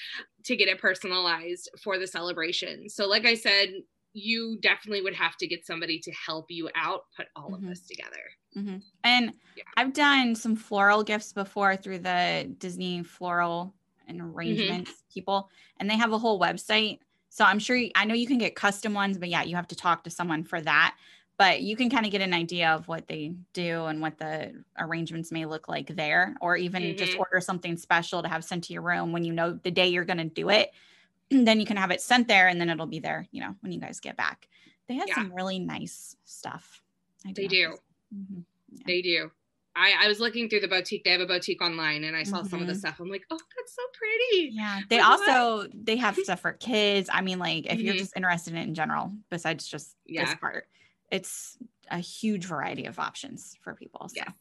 to 0.44 0.56
get 0.56 0.68
it 0.68 0.80
personalized 0.80 1.70
for 1.84 1.98
the 1.98 2.08
celebration. 2.08 2.89
So, 2.89 3.08
like 3.08 3.25
I 3.25 3.36
said, 3.36 3.70
you 4.13 4.58
definitely 4.62 5.01
would 5.01 5.13
have 5.13 5.36
to 5.38 5.48
get 5.48 5.65
somebody 5.65 6.00
to 6.00 6.12
help 6.12 6.46
you 6.50 6.70
out 6.75 7.01
put 7.15 7.27
all 7.36 7.51
mm-hmm. 7.51 7.56
of 7.56 7.70
this 7.70 7.82
together. 7.82 8.24
Mm-hmm. 8.58 8.77
And 9.04 9.34
yeah. 9.58 9.63
I've 9.75 9.94
done 9.94 10.36
some 10.36 10.56
floral 10.56 11.04
gifts 11.04 11.34
before 11.34 11.75
through 11.75 12.00
the 12.00 12.50
Disney 12.58 13.04
floral 13.04 13.74
and 14.08 14.20
mm-hmm. 14.20 14.34
arrangements 14.34 14.92
mm-hmm. 14.92 15.13
people, 15.13 15.50
and 15.80 15.89
they 15.89 15.98
have 15.98 16.13
a 16.13 16.18
whole 16.18 16.39
website. 16.39 17.00
So 17.30 17.44
I'm 17.44 17.60
sure 17.60 17.75
you, 17.75 17.92
I 17.96 18.06
know 18.06 18.13
you 18.13 18.27
can 18.27 18.38
get 18.38 18.56
custom 18.56 18.94
ones, 18.94 19.18
but 19.18 19.27
yeah, 19.27 19.44
you 19.44 19.58
have 19.58 19.68
to 19.68 19.75
talk 19.75 20.06
to 20.06 20.10
someone 20.10 20.46
for 20.46 20.62
that. 20.62 20.96
But 21.38 21.62
you 21.62 21.75
can 21.75 21.89
kind 21.89 22.06
of 22.06 22.12
get 22.12 22.22
an 22.22 22.34
idea 22.34 22.70
of 22.70 22.88
what 22.88 23.08
they 23.08 23.34
do 23.51 23.86
and 23.86 24.01
what 24.01 24.18
the 24.18 24.54
arrangements 24.80 25.32
may 25.32 25.46
look 25.46 25.68
like 25.68 25.88
there, 25.88 26.36
or 26.39 26.56
even 26.56 26.82
mm-hmm. 26.82 26.98
just 26.98 27.18
order 27.18 27.42
something 27.42 27.75
special 27.75 28.24
to 28.24 28.30
have 28.30 28.46
sent 28.46 28.65
to 28.65 28.74
your 28.74 28.84
room 28.84 29.12
when 29.12 29.25
you 29.25 29.34
know 29.34 29.60
the 29.63 29.72
day 29.72 29.88
you're 29.88 30.06
going 30.06 30.18
to 30.18 30.24
do 30.24 30.50
it. 30.50 30.72
then 31.32 31.60
you 31.60 31.65
can 31.65 31.77
have 31.77 31.92
it 31.92 32.01
sent 32.01 32.27
there 32.27 32.48
and 32.48 32.60
then 32.60 32.70
it'll 32.70 32.86
be 32.86 33.00
there, 33.00 33.27
you 33.32 33.42
know, 33.42 33.56
when 33.62 33.72
you 33.72 33.80
guys 33.80 34.00
get 34.00 34.18
back. 34.18 34.48
They 34.88 34.96
have 34.96 35.08
yeah. 35.08 35.15
some 35.15 35.34
really 35.34 35.60
nice 35.60 36.15
stuff. 36.25 36.82
they 37.24 37.48
do. 37.48 37.75
Mm-hmm. 38.15 38.42
Yeah. 38.72 38.84
They 38.86 39.01
do. 39.01 39.32
I, 39.75 40.06
I 40.06 40.08
was 40.08 40.20
looking 40.20 40.48
through 40.48 40.62
the 40.62 40.68
boutique. 40.68 41.04
They 41.04 41.12
have 41.12 41.22
a 41.22 41.25
boutique 41.25 41.62
online, 41.62 42.06
and 42.06 42.15
I 42.15 42.24
saw 42.24 42.38
mm-hmm. 42.38 42.48
some 42.48 42.62
of 42.62 42.68
the 42.68 42.74
mm-hmm. 42.74 42.80
stuff. 42.80 43.00
I'm 43.00 43.10
like, 43.10 43.24
oh, 43.30 43.38
that's 43.58 43.75
so 43.75 43.82
pretty. 43.94 44.51
Yeah. 44.54 44.80
They 44.89 45.00
like, 45.01 45.08
also 45.08 45.58
what? 45.58 45.86
they 45.86 45.98
have 45.98 46.15
stuff 46.24 46.42
for 46.42 46.54
kids. 46.54 47.10
I 47.12 47.22
mean, 47.22 47.39
like 47.39 47.65
if 47.65 47.74
mm-hmm. 47.74 47.82
you're 47.82 47.96
just 47.96 48.15
interested 48.15 48.54
in 48.54 48.60
it 48.60 48.68
in 48.68 48.75
general, 48.75 49.12
besides 49.30 49.68
just 49.68 49.96
yeah. 50.06 50.25
this 50.25 50.36
part, 50.36 50.68
it's 51.12 51.58
a 51.90 52.00
huge 52.00 52.46
variety 52.46 52.86
of 52.86 53.00
options 53.00 53.58
for 53.64 53.76
people. 53.76 54.10
So. 54.10 54.16
Yeah, 54.18 54.32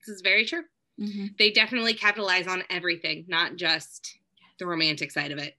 this 0.00 0.14
is 0.14 0.20
very 0.22 0.44
true. 0.44 0.62
Mm-hmm. 1.00 1.26
They 1.38 1.50
definitely 1.50 1.94
capitalize 1.94 2.46
on 2.46 2.62
everything, 2.70 3.24
not 3.28 3.56
just 3.56 4.18
the 4.58 4.66
romantic 4.66 5.10
side 5.10 5.32
of 5.32 5.38
it. 5.38 5.56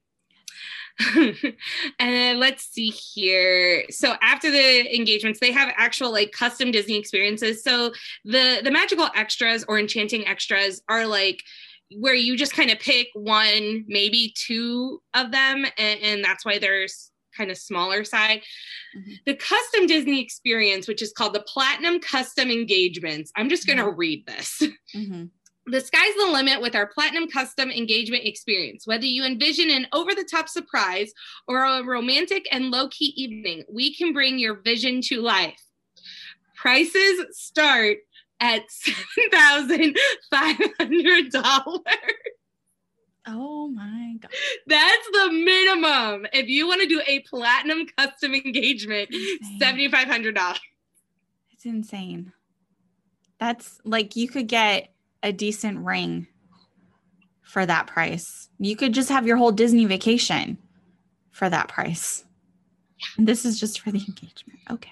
and 2.00 2.40
let's 2.40 2.64
see 2.64 2.88
here. 2.88 3.84
So 3.90 4.16
after 4.22 4.50
the 4.50 4.96
engagements, 4.96 5.40
they 5.40 5.52
have 5.52 5.74
actual 5.76 6.12
like 6.12 6.32
custom 6.32 6.72
Disney 6.72 6.98
experiences. 6.98 7.64
So 7.64 7.92
the 8.24 8.62
the 8.64 8.72
magical 8.72 9.10
extras 9.14 9.66
or 9.68 9.78
enchanting 9.78 10.26
extras 10.26 10.82
are 10.88 11.06
like 11.06 11.44
where 12.00 12.16
you 12.16 12.38
just 12.38 12.54
kind 12.54 12.72
of 12.72 12.80
pick 12.80 13.08
one, 13.14 13.86
maybe 13.88 14.34
two 14.36 15.02
of 15.14 15.32
them, 15.32 15.66
and, 15.78 16.00
and 16.02 16.24
that's 16.24 16.46
why 16.46 16.58
there's 16.60 17.12
kind 17.36 17.52
of 17.52 17.58
smaller 17.58 18.04
side. 18.04 18.42
Mm-hmm. 18.98 19.14
The 19.26 19.36
custom 19.36 19.88
Disney 19.88 20.22
experience, 20.22 20.88
which 20.88 21.02
is 21.02 21.14
called 21.14 21.34
the 21.34 21.42
Platinum 21.42 22.00
Custom 22.00 22.50
Engagements. 22.50 23.32
I'm 23.36 23.50
just 23.50 23.68
going 23.68 23.78
to 23.78 23.86
mm-hmm. 23.86 24.00
read 24.00 24.28
this. 24.28 24.62
Mm-hmm. 24.96 25.26
The 25.68 25.82
sky's 25.82 26.14
the 26.16 26.28
limit 26.28 26.62
with 26.62 26.76
our 26.76 26.86
platinum 26.86 27.28
custom 27.28 27.72
engagement 27.72 28.26
experience. 28.26 28.86
Whether 28.86 29.08
you 29.08 29.24
envision 29.24 29.72
an 29.72 29.88
over 29.94 30.14
the 30.14 30.28
top 30.30 30.48
surprise 30.48 31.12
or 31.48 31.64
a 31.64 31.84
romantic 31.84 32.48
and 32.52 32.70
low 32.70 32.88
key 32.90 33.14
evening, 33.18 33.64
we 33.72 33.96
can 33.96 34.14
bring 34.14 34.38
your 34.38 34.62
vision 34.62 35.02
to 35.06 35.22
life. 35.22 35.60
Prices 36.56 37.26
start 37.32 37.98
at 38.40 38.62
$7,500. 39.34 41.80
Oh 43.28 43.68
my 43.68 44.18
God. 44.20 44.32
That's 44.68 45.08
the 45.12 45.32
minimum. 45.32 46.28
If 46.34 46.48
you 46.48 46.68
want 46.68 46.82
to 46.82 46.88
do 46.88 47.02
a 47.08 47.20
platinum 47.22 47.88
custom 47.98 48.36
engagement, 48.36 49.10
$7,500. 49.62 50.60
It's 51.52 51.66
insane. 51.66 52.32
That's 53.40 53.80
like 53.84 54.16
you 54.16 54.28
could 54.28 54.48
get 54.48 54.94
a 55.24 55.34
decent 55.34 55.80
ring 55.80 56.28
for 57.42 57.66
that 57.66 57.88
price. 57.88 58.50
You 58.60 58.76
could 58.76 58.94
just 58.94 59.10
have 59.10 59.26
your 59.26 59.38
whole 59.38 59.52
Disney 59.52 59.86
vacation 59.86 60.58
for 61.32 61.50
that 61.50 61.68
price. 61.68 62.26
And 63.18 63.28
this 63.28 63.46
is 63.46 63.60
just 63.60 63.82
for 63.82 63.92
the 63.92 64.00
engagement. 64.00 64.60
Okay. 64.72 64.92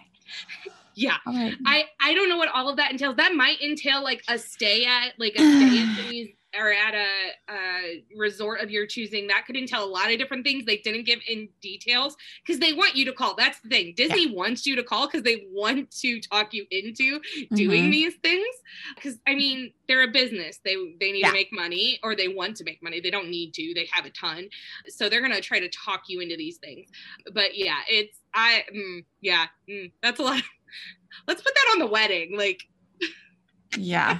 Yeah. 0.96 1.18
Right. 1.26 1.56
I 1.66 1.86
I 2.00 2.14
don't 2.14 2.30
know 2.30 2.38
what 2.38 2.50
all 2.50 2.70
of 2.70 2.78
that 2.78 2.92
entails. 2.92 3.16
That 3.16 3.34
might 3.34 3.62
entail 3.62 4.04
like 4.04 4.24
a 4.28 4.38
stay 4.38 4.86
at 4.86 5.14
like 5.18 5.34
a 5.36 5.40
stay 5.40 5.82
at 5.82 5.96
Disney's 5.98 6.36
or 6.60 6.72
at 6.72 6.94
a, 6.94 7.54
a, 7.54 8.04
resort 8.16 8.62
of 8.62 8.70
your 8.70 8.86
choosing 8.86 9.28
that 9.28 9.46
could 9.46 9.56
entail 9.56 9.84
a 9.84 9.86
lot 9.86 10.12
of 10.12 10.18
different 10.18 10.46
things 10.46 10.66
they 10.66 10.78
didn't 10.78 11.06
give 11.06 11.20
in 11.28 11.50
details 11.62 12.16
because 12.46 12.60
they 12.60 12.74
want 12.74 12.96
you 12.96 13.06
to 13.06 13.14
call. 13.14 13.36
That's 13.36 13.60
the 13.62 13.70
thing. 13.70 13.94
Disney 13.96 14.28
yeah. 14.28 14.36
wants 14.36 14.66
you 14.66 14.76
to 14.76 14.84
call 14.84 15.08
because 15.08 15.24
they 15.24 15.48
want 15.52 15.90
to 15.92 16.20
talk 16.22 16.54
you 16.54 16.66
into 16.70 17.20
doing 17.54 17.84
mm-hmm. 17.84 17.92
these 17.92 18.16
things. 18.24 18.56
Because 18.96 19.18
i 19.28 19.36
mean 19.36 19.74
they're 19.88 20.04
a 20.04 20.12
business. 20.12 20.60
They 20.64 20.76
they 21.00 21.12
need 21.12 21.22
yeah. 21.22 21.28
to 21.28 21.34
make 21.34 21.52
money 21.52 22.00
or 22.04 22.16
they 22.16 22.28
want 22.28 22.58
to 22.58 22.64
make 22.64 22.84
money. 22.84 23.00
They 23.00 23.12
don't 23.12 23.30
need 23.30 23.54
to. 23.56 23.74
They 23.74 23.88
have 23.92 24.06
a 24.06 24.12
ton. 24.12 24.50
So 24.88 25.10
they're 25.10 25.22
going 25.22 25.34
to 25.34 25.42
try 25.42 25.60
to 25.60 25.70
talk 25.70 26.04
you 26.08 26.20
into 26.20 26.38
these 26.38 26.58
things. 26.58 26.90
But 27.34 27.58
yeah 27.58 27.78
it's 27.88 28.20
i 28.34 28.64
mm, 28.74 29.04
yeah 29.22 29.46
mm, 29.70 29.92
that's 30.02 30.20
a 30.20 30.24
lot 30.24 30.42
let's 31.28 31.42
put 31.42 31.54
that 31.54 31.72
on 31.74 31.80
the 31.80 31.88
wedding 31.88 32.38
like 32.38 32.64
yeah. 33.78 34.20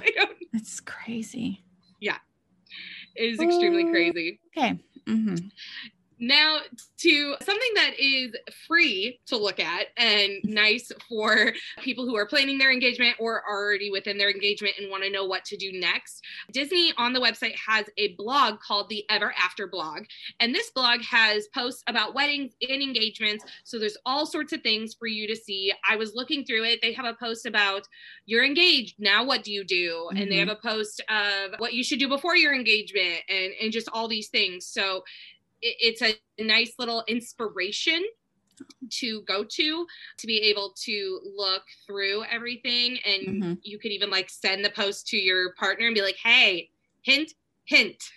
It's 0.52 0.80
crazy 0.80 1.64
yeah. 2.00 2.18
It 3.14 3.24
is 3.30 3.40
extremely 3.40 3.84
crazy. 3.84 4.40
Okay. 4.56 4.78
Mm-hmm. 5.06 5.34
Now, 6.18 6.58
to 6.98 7.36
something 7.42 7.70
that 7.74 7.92
is 7.98 8.34
free 8.66 9.20
to 9.26 9.36
look 9.36 9.60
at 9.60 9.88
and 9.96 10.32
nice 10.44 10.90
for 11.08 11.52
people 11.80 12.06
who 12.06 12.16
are 12.16 12.26
planning 12.26 12.56
their 12.56 12.72
engagement 12.72 13.16
or 13.18 13.42
already 13.48 13.90
within 13.90 14.16
their 14.16 14.30
engagement 14.30 14.74
and 14.78 14.90
want 14.90 15.02
to 15.04 15.10
know 15.10 15.24
what 15.24 15.44
to 15.46 15.56
do 15.56 15.72
next. 15.72 16.22
Disney 16.52 16.92
on 16.96 17.12
the 17.12 17.20
website 17.20 17.54
has 17.56 17.86
a 17.98 18.14
blog 18.14 18.60
called 18.60 18.88
the 18.88 19.04
Ever 19.10 19.34
After 19.42 19.66
blog. 19.66 20.04
And 20.40 20.54
this 20.54 20.70
blog 20.70 21.02
has 21.02 21.48
posts 21.48 21.82
about 21.88 22.14
weddings 22.14 22.52
and 22.68 22.82
engagements. 22.82 23.44
So 23.64 23.78
there's 23.78 23.98
all 24.06 24.24
sorts 24.24 24.52
of 24.52 24.62
things 24.62 24.94
for 24.94 25.06
you 25.06 25.26
to 25.26 25.36
see. 25.36 25.72
I 25.88 25.96
was 25.96 26.14
looking 26.14 26.44
through 26.44 26.64
it. 26.64 26.80
They 26.80 26.92
have 26.92 27.06
a 27.06 27.14
post 27.14 27.44
about 27.44 27.86
you're 28.26 28.44
engaged. 28.44 28.96
Now 28.98 29.24
what 29.24 29.44
do 29.44 29.52
you 29.52 29.64
do? 29.64 30.08
Mm-hmm. 30.08 30.16
And 30.16 30.30
they 30.30 30.36
mm-hmm. 30.36 30.48
have 30.48 30.58
a 30.58 30.68
post 30.68 31.02
of 31.08 31.58
what 31.58 31.74
you 31.74 31.84
should 31.84 31.98
do 31.98 32.08
before 32.08 32.36
your 32.36 32.54
engagement 32.54 33.20
and, 33.28 33.52
and 33.60 33.72
just 33.72 33.88
all 33.92 34.08
these 34.08 34.28
things. 34.28 34.66
So 34.66 35.04
it's 35.64 36.02
a 36.02 36.14
nice 36.42 36.74
little 36.78 37.04
inspiration 37.08 38.02
to 38.88 39.22
go 39.22 39.42
to 39.42 39.86
to 40.18 40.26
be 40.26 40.38
able 40.38 40.72
to 40.76 41.20
look 41.36 41.62
through 41.86 42.22
everything 42.30 42.98
and 43.04 43.42
mm-hmm. 43.42 43.52
you 43.62 43.78
could 43.80 43.90
even 43.90 44.10
like 44.10 44.30
send 44.30 44.64
the 44.64 44.70
post 44.70 45.08
to 45.08 45.16
your 45.16 45.54
partner 45.54 45.86
and 45.86 45.94
be 45.94 46.02
like 46.02 46.16
hey 46.22 46.70
hint 47.02 47.32
hint 47.64 48.10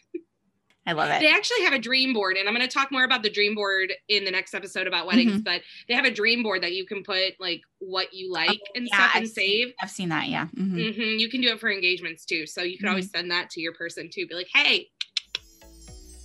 I 0.85 0.93
love 0.93 1.09
it. 1.09 1.19
They 1.19 1.29
actually 1.29 1.63
have 1.63 1.73
a 1.73 1.79
dream 1.79 2.13
board, 2.13 2.37
and 2.37 2.47
I'm 2.47 2.55
going 2.55 2.65
to 2.65 2.73
talk 2.73 2.93
more 2.93 3.03
about 3.03 3.21
the 3.21 3.29
dream 3.29 3.55
board 3.55 3.91
in 4.07 4.23
the 4.23 4.31
next 4.31 4.53
episode 4.53 4.87
about 4.87 5.05
weddings. 5.05 5.33
Mm-hmm. 5.33 5.41
But 5.41 5.61
they 5.89 5.93
have 5.93 6.05
a 6.05 6.11
dream 6.11 6.43
board 6.43 6.63
that 6.63 6.75
you 6.75 6.85
can 6.85 7.03
put 7.03 7.33
like 7.41 7.59
what 7.79 8.13
you 8.13 8.31
like 8.31 8.61
oh, 8.63 8.71
and 8.73 8.87
yeah, 8.89 8.95
stuff 8.95 9.11
and 9.15 9.23
I've 9.23 9.29
save. 9.29 9.65
Seen, 9.67 9.73
I've 9.81 9.91
seen 9.91 10.07
that, 10.07 10.29
yeah. 10.29 10.45
Mm-hmm. 10.45 10.77
Mm-hmm. 10.77 11.19
You 11.19 11.29
can 11.29 11.41
do 11.41 11.49
it 11.49 11.59
for 11.59 11.69
engagements 11.69 12.23
too, 12.23 12.47
so 12.47 12.61
you 12.63 12.77
can 12.77 12.87
always 12.87 13.07
mm-hmm. 13.07 13.17
send 13.17 13.31
that 13.31 13.49
to 13.49 13.59
your 13.59 13.73
person 13.73 14.09
too. 14.09 14.27
Be 14.27 14.35
like, 14.35 14.47
hey, 14.53 14.87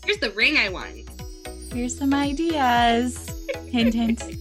Here's 0.05 0.19
the 0.19 0.31
ring 0.33 0.57
I 0.59 0.69
want. 0.69 1.09
Here's 1.73 1.97
some 1.97 2.12
ideas. 2.12 3.31
hint, 3.71 3.95
hint. 3.95 4.23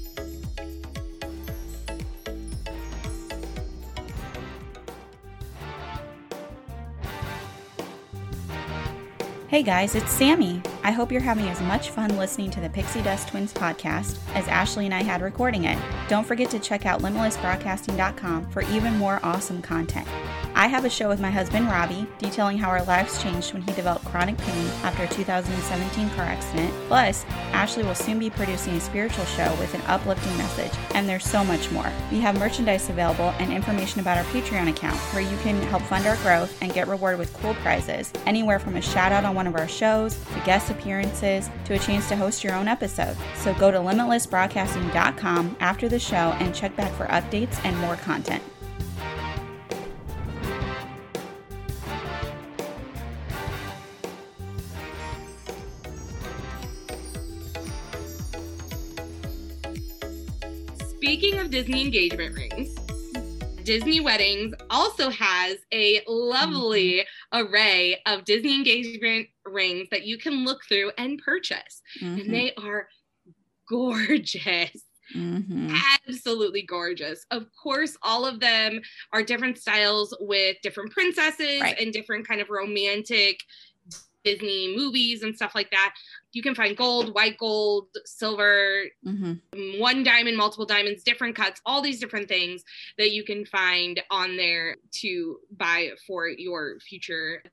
Hey 9.47 9.63
guys, 9.63 9.95
it's 9.95 10.09
Sammy. 10.09 10.61
I 10.81 10.91
hope 10.91 11.11
you're 11.11 11.19
having 11.19 11.49
as 11.49 11.59
much 11.59 11.89
fun 11.89 12.15
listening 12.15 12.51
to 12.51 12.61
the 12.61 12.69
Pixie 12.69 13.01
Dust 13.01 13.27
Twins 13.27 13.53
podcast 13.53 14.17
as 14.33 14.47
Ashley 14.47 14.85
and 14.85 14.93
I 14.93 15.03
had 15.03 15.21
recording 15.21 15.65
it. 15.65 15.77
Don't 16.07 16.25
forget 16.25 16.49
to 16.51 16.59
check 16.59 16.85
out 16.85 17.01
limitlessbroadcasting.com 17.01 18.49
for 18.49 18.61
even 18.61 18.95
more 18.95 19.19
awesome 19.23 19.61
content. 19.61 20.07
I 20.61 20.67
have 20.67 20.85
a 20.85 20.91
show 20.91 21.09
with 21.09 21.19
my 21.19 21.31
husband 21.31 21.65
Robbie 21.65 22.05
detailing 22.19 22.59
how 22.59 22.69
our 22.69 22.83
lives 22.83 23.19
changed 23.19 23.51
when 23.51 23.63
he 23.63 23.73
developed 23.73 24.05
chronic 24.05 24.37
pain 24.37 24.67
after 24.83 25.01
a 25.01 25.07
2017 25.07 26.11
car 26.11 26.25
accident. 26.25 26.71
Plus, 26.87 27.25
Ashley 27.51 27.81
will 27.81 27.95
soon 27.95 28.19
be 28.19 28.29
producing 28.29 28.75
a 28.75 28.79
spiritual 28.79 29.25
show 29.25 29.49
with 29.55 29.73
an 29.73 29.81
uplifting 29.87 30.37
message, 30.37 30.71
and 30.93 31.09
there's 31.09 31.25
so 31.25 31.43
much 31.43 31.71
more. 31.71 31.91
We 32.11 32.19
have 32.19 32.37
merchandise 32.37 32.87
available 32.91 33.33
and 33.39 33.51
information 33.51 34.01
about 34.01 34.19
our 34.19 34.23
Patreon 34.25 34.69
account 34.69 34.97
where 35.15 35.23
you 35.23 35.35
can 35.37 35.59
help 35.63 35.81
fund 35.81 36.05
our 36.05 36.17
growth 36.17 36.55
and 36.61 36.71
get 36.71 36.87
rewarded 36.87 37.17
with 37.17 37.33
cool 37.33 37.55
prizes, 37.55 38.13
anywhere 38.27 38.59
from 38.59 38.75
a 38.75 38.81
shout 38.81 39.11
out 39.11 39.25
on 39.25 39.33
one 39.33 39.47
of 39.47 39.55
our 39.55 39.67
shows 39.67 40.13
to 40.13 40.39
guest 40.41 40.69
appearances 40.69 41.49
to 41.65 41.73
a 41.73 41.79
chance 41.79 42.07
to 42.09 42.15
host 42.15 42.43
your 42.43 42.53
own 42.53 42.67
episode. 42.67 43.17
So 43.33 43.55
go 43.55 43.71
to 43.71 43.79
limitlessbroadcasting.com 43.79 45.57
after 45.59 45.89
the 45.89 45.97
show 45.97 46.35
and 46.39 46.53
check 46.53 46.75
back 46.75 46.93
for 46.93 47.07
updates 47.07 47.59
and 47.65 47.75
more 47.79 47.95
content. 47.95 48.43
Speaking 61.21 61.39
of 61.39 61.51
Disney 61.51 61.83
engagement 61.85 62.33
rings, 62.35 62.73
Disney 63.63 63.99
Weddings 63.99 64.55
also 64.71 65.11
has 65.11 65.57
a 65.71 66.01
lovely 66.07 67.05
array 67.31 68.01
of 68.07 68.25
Disney 68.25 68.55
engagement 68.55 69.27
rings 69.45 69.87
that 69.91 70.03
you 70.03 70.17
can 70.17 70.43
look 70.45 70.61
through 70.67 70.91
and 70.97 71.19
purchase. 71.23 71.83
Mhm, 72.01 72.21
And 72.21 72.33
they 72.33 72.55
are 72.55 72.89
gorgeous. 73.69 74.71
mhm. 75.13 75.77
Absolutely 76.07 76.63
gorgeous. 76.63 77.23
Of 77.29 77.45
course, 77.61 77.95
all 78.01 78.25
of 78.25 78.39
them 78.39 78.81
are 79.13 79.21
different 79.21 79.59
styles 79.59 80.15
with 80.21 80.57
different 80.63 80.91
princesses 80.91 81.61
Right. 81.61 81.77
and 81.79 81.93
different 81.93 82.27
kind 82.27 82.41
of 82.41 82.49
romantic 82.49 83.41
Disney 84.23 84.75
movies 84.75 85.23
and 85.23 85.35
stuff 85.35 85.53
like 85.55 85.71
that. 85.71 85.93
You 86.33 86.41
can 86.41 86.55
find 86.55 86.75
gold, 86.75 87.13
white 87.13 87.37
gold, 87.37 87.87
silver, 88.05 88.85
Mhm. 89.05 89.79
one 89.79 90.03
diamond, 90.03 90.37
multiple 90.37 90.65
diamonds, 90.65 91.03
different 91.03 91.35
cuts, 91.35 91.61
all 91.65 91.81
these 91.81 91.99
different 91.99 92.27
things 92.27 92.63
that 92.97 93.11
you 93.11 93.23
can 93.23 93.45
find 93.45 94.01
on 94.09 94.37
there 94.37 94.77
to 94.91 95.39
buy 95.51 95.91
for 96.07 96.27
your 96.27 96.79
future 96.79 97.43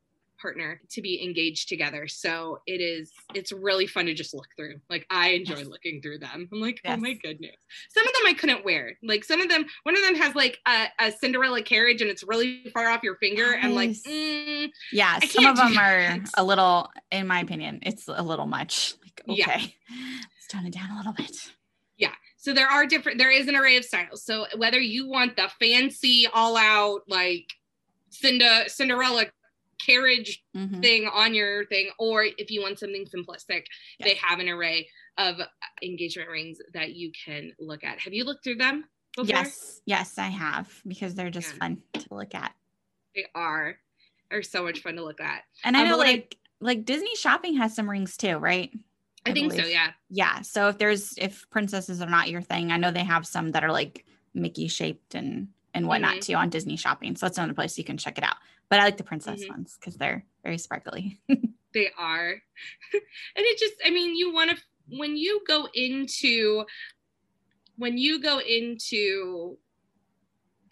partner 0.40 0.80
to 0.90 1.02
be 1.02 1.22
engaged 1.22 1.68
together. 1.68 2.08
So 2.08 2.60
it 2.66 2.80
is 2.80 3.12
it's 3.34 3.52
really 3.52 3.86
fun 3.86 4.06
to 4.06 4.14
just 4.14 4.34
look 4.34 4.46
through. 4.56 4.80
Like 4.88 5.06
I 5.10 5.30
enjoy 5.30 5.58
Yes. 5.58 5.66
looking 5.66 6.00
through 6.02 6.18
them. 6.18 6.48
I'm 6.52 6.60
like, 6.60 6.80
oh 6.84 6.96
my 6.96 7.14
goodness. 7.14 7.56
Some 7.90 8.06
of 8.06 8.12
them 8.14 8.22
I 8.26 8.34
couldn't 8.34 8.64
wear. 8.64 8.96
Like 9.02 9.24
some 9.24 9.40
of 9.40 9.48
them, 9.48 9.64
one 9.82 9.96
of 9.96 10.02
them 10.02 10.14
has 10.16 10.34
like 10.34 10.58
a, 10.66 10.86
a 10.98 11.12
Cinderella 11.12 11.62
carriage 11.62 12.00
and 12.00 12.10
it's 12.10 12.22
really 12.24 12.64
far 12.72 12.88
off 12.88 13.02
your 13.02 13.16
finger. 13.16 13.56
I'm 13.60 13.74
like, 13.74 13.90
mm, 13.90 14.70
Yeah, 14.92 15.18
some 15.20 15.46
of 15.46 15.56
them 15.56 15.76
are 15.78 16.18
a 16.36 16.44
little, 16.44 16.90
in 17.10 17.26
my 17.26 17.40
opinion, 17.40 17.80
it's 17.82 18.08
a 18.08 18.22
little 18.22 18.46
much. 18.46 18.94
Like, 19.02 19.22
okay, 19.28 19.36
Yeah. 19.36 19.56
let's 19.58 20.46
tone 20.48 20.66
it 20.66 20.72
down 20.72 20.90
a 20.90 20.96
little 20.96 21.12
bit. 21.12 21.36
Yeah. 21.96 22.12
So 22.36 22.52
there 22.54 22.68
are 22.68 22.86
different, 22.86 23.18
there 23.18 23.32
is 23.32 23.48
an 23.48 23.56
array 23.56 23.76
of 23.76 23.84
styles. 23.84 24.22
So 24.24 24.46
whether 24.56 24.78
you 24.78 25.08
want 25.08 25.36
the 25.36 25.50
fancy, 25.60 26.28
all 26.32 26.56
out, 26.56 27.00
like 27.08 27.46
Cinda, 28.10 28.64
Cinderella 28.68 29.26
carriage 29.84 30.42
Mhm. 30.56 30.80
thing 30.82 31.06
on 31.06 31.34
your 31.34 31.66
thing, 31.66 31.90
or 31.98 32.24
if 32.24 32.50
you 32.50 32.60
want 32.60 32.78
something 32.78 33.06
simplistic, 33.06 33.64
they 34.00 34.14
have 34.14 34.38
an 34.38 34.48
array 34.48 34.88
of 35.16 35.36
engagement 35.82 36.28
rings 36.30 36.58
that 36.74 36.94
you 36.94 37.12
can 37.12 37.52
look 37.58 37.84
at. 37.84 37.98
Have 38.00 38.12
you 38.14 38.24
looked 38.24 38.44
through 38.44 38.56
them 38.56 38.84
before? 39.16 39.28
Yes, 39.28 39.80
yes, 39.86 40.18
I 40.18 40.28
have 40.28 40.82
because 40.86 41.14
they're 41.14 41.30
just 41.30 41.52
Yeah. 41.54 41.58
fun 41.58 41.82
to 41.94 42.06
look 42.14 42.34
at. 42.34 42.54
They 43.14 43.26
are. 43.34 43.78
They're 44.30 44.42
so 44.42 44.62
much 44.64 44.80
fun 44.80 44.96
to 44.96 45.04
look 45.04 45.20
at. 45.20 45.44
And 45.64 45.76
I 45.76 45.82
Um, 45.82 45.88
know 45.88 45.96
what 45.96 46.06
I- 46.06 46.12
like 46.12 46.34
like 46.60 46.84
Disney 46.84 47.14
shopping 47.14 47.56
has 47.58 47.74
some 47.74 47.88
rings 47.88 48.16
too, 48.16 48.36
right? 48.36 48.70
I, 49.24 49.30
I 49.30 49.32
think 49.32 49.52
so, 49.52 49.64
yeah. 49.64 49.92
Yeah. 50.10 50.42
So 50.42 50.68
if 50.68 50.78
there's 50.78 51.16
if 51.16 51.48
princesses 51.50 52.02
are 52.02 52.10
not 52.10 52.30
your 52.30 52.42
thing, 52.42 52.72
I 52.72 52.78
know 52.78 52.90
they 52.90 53.04
have 53.04 53.26
some 53.28 53.52
that 53.52 53.62
are 53.62 53.70
like 53.72 54.04
Mickey 54.34 54.66
shaped 54.68 55.14
and 55.14 55.52
and 55.74 55.86
whatnot 55.86 56.16
Mhm. 56.16 56.22
too 56.22 56.34
on 56.34 56.50
Disney 56.50 56.76
shopping. 56.76 57.16
So 57.16 57.26
that's 57.26 57.38
another 57.38 57.54
place 57.54 57.76
you 57.78 57.84
can 57.84 57.98
check 57.98 58.18
it 58.18 58.24
out. 58.24 58.36
But 58.68 58.80
I 58.80 58.84
like 58.84 58.96
the 58.96 59.04
princess 59.04 59.42
Mhm. 59.44 59.48
ones 59.50 59.76
because 59.78 59.96
they're 59.96 60.24
very 60.42 60.58
sparkly. 60.58 61.20
They 61.74 61.90
are. 61.98 62.30
and 62.92 63.02
it 63.36 63.58
just, 63.58 63.74
I 63.84 63.90
mean, 63.90 64.16
you 64.16 64.32
want 64.32 64.50
to, 64.50 64.56
when 64.88 65.18
you 65.18 65.42
go 65.46 65.68
into, 65.74 66.64
when 67.76 67.98
you 67.98 68.20
go 68.22 68.38
into 68.40 69.58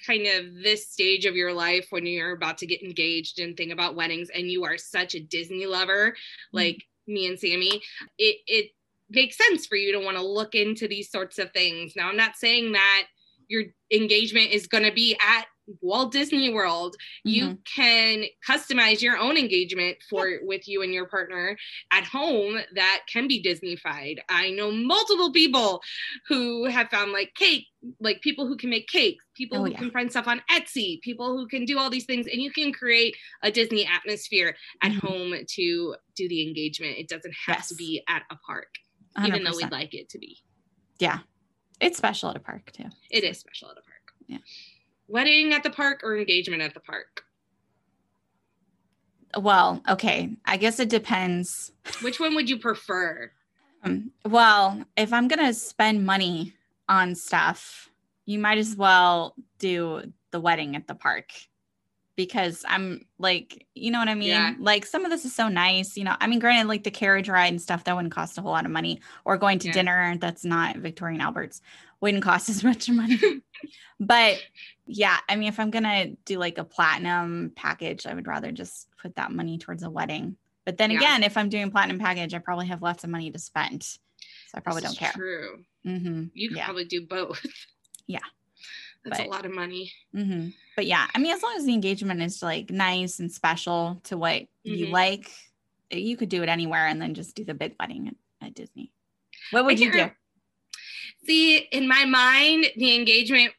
kind 0.05 0.27
of 0.27 0.55
this 0.63 0.89
stage 0.89 1.27
of 1.27 1.37
your 1.37 1.53
life 1.53 1.89
when 1.91 2.07
you're 2.07 2.33
about 2.33 2.59
to 2.59 2.67
get 2.67 2.83
engaged 2.83 3.41
and 3.41 3.57
think 3.57 3.73
about 3.73 3.95
weddings 3.95 4.31
and 4.31 4.51
you 4.51 4.65
are 4.65 4.79
such 4.79 5.15
a 5.15 5.21
Disney 5.21 5.67
lover, 5.67 6.17
like 6.53 6.83
me 7.07 7.27
and 7.27 7.39
Sammy, 7.39 7.83
it, 8.19 8.39
it 8.47 8.71
makes 9.11 9.37
sense 9.37 9.67
for 9.67 9.77
you 9.77 9.93
to 9.93 10.01
want 10.01 10.17
to 10.17 10.23
look 10.27 10.55
into 10.55 10.89
these 10.89 11.11
sorts 11.11 11.39
of 11.39 11.53
things. 11.53 11.95
Now, 11.95 12.09
I'm 12.09 12.17
not 12.17 12.37
saying 12.37 12.73
that 12.73 13.07
your 13.49 13.65
engagement 13.93 14.51
is 14.51 14.67
going 14.67 14.85
to 14.85 14.93
be 14.93 15.17
at 15.21 15.47
Walt 15.81 16.13
Disney 16.13 16.55
World 16.55 16.95
you 17.25 17.59
can 17.65 18.25
customize 18.49 19.01
your 19.03 19.17
own 19.19 19.37
engagement 19.37 19.97
for 20.09 20.39
with 20.43 20.69
you 20.69 20.83
and 20.83 20.95
your 20.95 21.07
partner 21.07 21.57
at 21.91 22.05
home 22.05 22.59
that 22.77 23.03
can 23.13 23.27
be 23.27 23.43
disneyfied. 23.43 24.19
I 24.29 24.51
know 24.51 24.71
multiple 24.71 25.33
people 25.33 25.81
who 26.29 26.67
have 26.67 26.89
found 26.89 27.11
like 27.11 27.35
cake 27.35 27.65
like 27.99 28.21
people 28.21 28.47
who 28.47 28.57
can 28.57 28.71
make 28.71 28.87
cakes 28.87 29.25
people 29.35 29.59
Oh, 29.59 29.65
who 29.65 29.73
yeah. 29.73 29.79
can 29.79 29.91
find 29.91 30.09
stuff 30.09 30.29
on 30.29 30.41
etsy 30.51 31.01
people 31.03 31.37
who 31.37 31.49
can 31.49 31.65
do 31.65 31.79
all 31.79 31.91
these 31.91 32.05
things 32.07 32.29
and 32.29 32.41
you 32.41 32.53
can 32.53 32.73
create 32.73 33.17
a 33.43 33.51
disney 33.51 33.85
atmosphere 33.87 34.57
at 34.83 34.93
Mhm. 34.93 35.01
home 35.01 35.35
to 35.57 35.97
do 36.15 36.29
the 36.29 36.47
engagement. 36.47 36.97
It 36.99 37.09
doesn't 37.09 37.35
have 37.47 37.67
to 37.67 37.75
be 37.75 38.03
at 38.09 38.23
a 38.31 38.37
park 38.37 38.69
even 39.25 39.43
though 39.43 39.57
we'd 39.57 39.73
like 39.73 39.95
it 39.95 40.09
to 40.11 40.19
be. 40.19 40.39
Yeah. 41.01 41.21
It's 41.81 41.99
special 41.99 42.31
at 42.31 42.37
a 42.37 42.41
park 42.41 42.73
too. 42.73 42.85
it 43.11 43.25
is 43.25 43.39
special 43.39 43.69
at 43.71 43.77
a 43.79 43.83
park 43.83 44.13
Yeah. 44.27 44.39
wedding 45.09 45.53
at 45.53 45.63
the 45.63 45.71
park 45.71 46.01
or 46.03 46.17
engagement 46.17 46.63
at 46.63 46.75
the 46.75 46.81
park 46.81 47.23
Well, 49.39 49.83
okay. 49.89 50.31
I 50.47 50.57
guess 50.57 50.81
it 50.81 50.89
depends. 50.89 51.73
which 52.03 52.19
one 52.21 52.35
would 52.35 52.49
you 52.49 52.59
prefer 52.59 53.31
Um, 53.83 54.11
well, 54.25 54.85
if 54.97 55.13
I'm 55.13 55.29
gonna 55.29 55.53
spend 55.53 56.05
money 56.07 56.55
on 56.89 57.15
stuff, 57.15 57.91
you 58.25 58.39
might 58.39 58.59
as 58.59 58.75
well 58.75 59.35
do 59.59 60.13
the 60.31 60.41
wedding 60.41 60.75
at 60.75 60.87
the 60.89 60.95
park 60.95 61.29
because 62.17 62.65
I'm 62.67 63.07
like, 63.19 63.67
you 63.75 63.91
know 63.91 63.99
what 63.99 64.09
I 64.09 64.15
mean? 64.15 64.29
Yeah. 64.31 64.55
Like 64.59 64.87
some 64.87 65.05
of 65.05 65.11
this 65.11 65.25
is 65.25 65.35
so 65.35 65.49
nice, 65.49 65.97
you 65.97 66.05
know. 66.05 66.17
I 66.19 66.27
mean, 66.27 66.39
granted, 66.39 66.67
like 66.69 66.83
the 66.85 66.91
carriage 66.91 67.29
ride 67.29 67.49
and 67.53 67.61
stuff 67.61 67.85
that 67.85 67.95
wouldn't 67.95 68.15
cost 68.15 68.39
a 68.39 68.43
whole 68.43 68.53
lot 68.53 68.65
of 68.65 68.71
money, 68.71 69.01
or 69.25 69.37
going 69.37 69.59
to 69.61 69.69
Yeah. 69.69 69.75
dinner 69.75 70.17
that's 70.19 70.45
not 70.45 70.77
Victoria 70.79 71.15
and 71.15 71.23
Albert's 71.23 71.61
wouldn't 72.01 72.23
cost 72.25 72.49
as 72.51 72.65
much 72.65 72.89
money. 72.91 73.19
but 74.01 74.43
yeah, 74.87 75.19
I 75.29 75.37
mean, 75.37 75.49
if 75.49 75.61
I'm 75.61 75.71
gonna 75.71 76.07
do 76.25 76.39
like 76.39 76.59
a 76.59 76.65
platinum 76.65 77.53
package, 77.55 78.07
I 78.07 78.15
would 78.15 78.27
rather 78.27 78.51
just 78.51 78.89
put 79.01 79.17
that 79.17 79.31
money 79.33 79.59
towards 79.59 79.83
a 79.83 79.91
wedding. 79.91 80.37
But 80.65 80.79
then 80.79 80.91
Yeah. 80.91 80.99
again, 80.99 81.23
if 81.23 81.37
I'm 81.37 81.49
doing 81.49 81.71
platinum 81.71 81.99
package, 81.99 82.35
I 82.35 82.39
probably 82.39 82.67
have 82.69 82.83
lots 82.83 83.05
of 83.05 83.11
money 83.11 83.31
to 83.31 83.39
spend. 83.39 83.83
So 83.83 83.99
I 84.55 84.61
probably 84.61 84.83
This 84.83 84.91
don't 84.91 84.99
care. 84.99 85.13
True. 85.13 85.65
hmm 85.85 86.25
You 86.35 86.49
could 86.49 86.59
probably 86.61 86.85
do 86.87 87.07
both. 87.07 87.45
Yeah. 88.07 88.21
That's 89.07 89.19
But- 89.19 89.27
a 89.29 89.31
lot 89.31 89.47
of 89.47 89.53
money. 89.53 89.93
hmm 90.13 90.49
But 90.75 90.87
yeah, 90.87 91.09
I 91.15 91.19
mean, 91.19 91.33
as 91.33 91.43
long 91.43 91.55
as 91.57 91.65
the 91.65 91.73
engagement 91.73 92.21
is 92.23 92.43
like 92.43 92.71
nice 92.71 93.19
and 93.21 93.31
special 93.33 94.01
to 94.05 94.17
what 94.19 94.43
you 94.65 94.87
Mhm. 94.87 94.91
like, 94.91 95.31
you 95.91 96.17
could 96.17 96.29
do 96.29 96.43
it 96.43 96.49
anywhere 96.49 96.87
and 96.89 97.01
then 97.01 97.15
just 97.15 97.37
do 97.37 97.45
the 97.45 97.55
big 97.55 97.75
wedding 97.79 98.09
at, 98.09 98.47
at 98.49 98.55
Disney. 98.55 98.91
What 99.53 99.65
would 99.65 99.79
I 99.79 99.83
you 99.85 99.93
do? 99.93 100.11
See, 101.25 101.59
in 101.59 101.87
my 101.89 102.05
mind, 102.05 102.67
the 102.77 102.95
engagement 102.97 103.53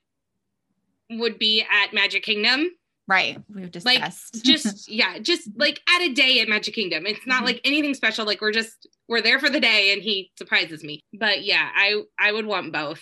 would 1.10 1.40
be 1.40 1.62
at 1.70 1.94
Magic 1.94 2.24
Kingdom. 2.24 2.70
Right. 3.08 3.38
We've 3.48 3.64
Like, 3.86 4.02
discussed. 4.02 4.44
Just 4.44 4.90
yeah, 4.92 5.20
just 5.20 5.50
like 5.56 5.82
at 5.88 6.02
a 6.02 6.12
day 6.14 6.42
at 6.42 6.50
Magic 6.50 6.74
Kingdom. 6.76 7.06
It's 7.06 7.26
not 7.26 7.44
Mhm. 7.44 7.46
like 7.46 7.62
anything 7.64 7.94
special. 7.94 8.26
Like 8.26 8.42
we're 8.42 8.52
just 8.52 8.86
we're 9.08 9.22
there 9.22 9.40
for 9.40 9.50
the 9.50 9.62
day 9.62 9.94
and 9.94 10.02
he 10.04 10.32
surprises 10.38 10.84
me. 10.84 11.06
But 11.14 11.46
yeah, 11.46 11.72
I 11.74 12.02
I 12.20 12.34
would 12.34 12.46
want 12.46 12.74
both. 12.74 13.02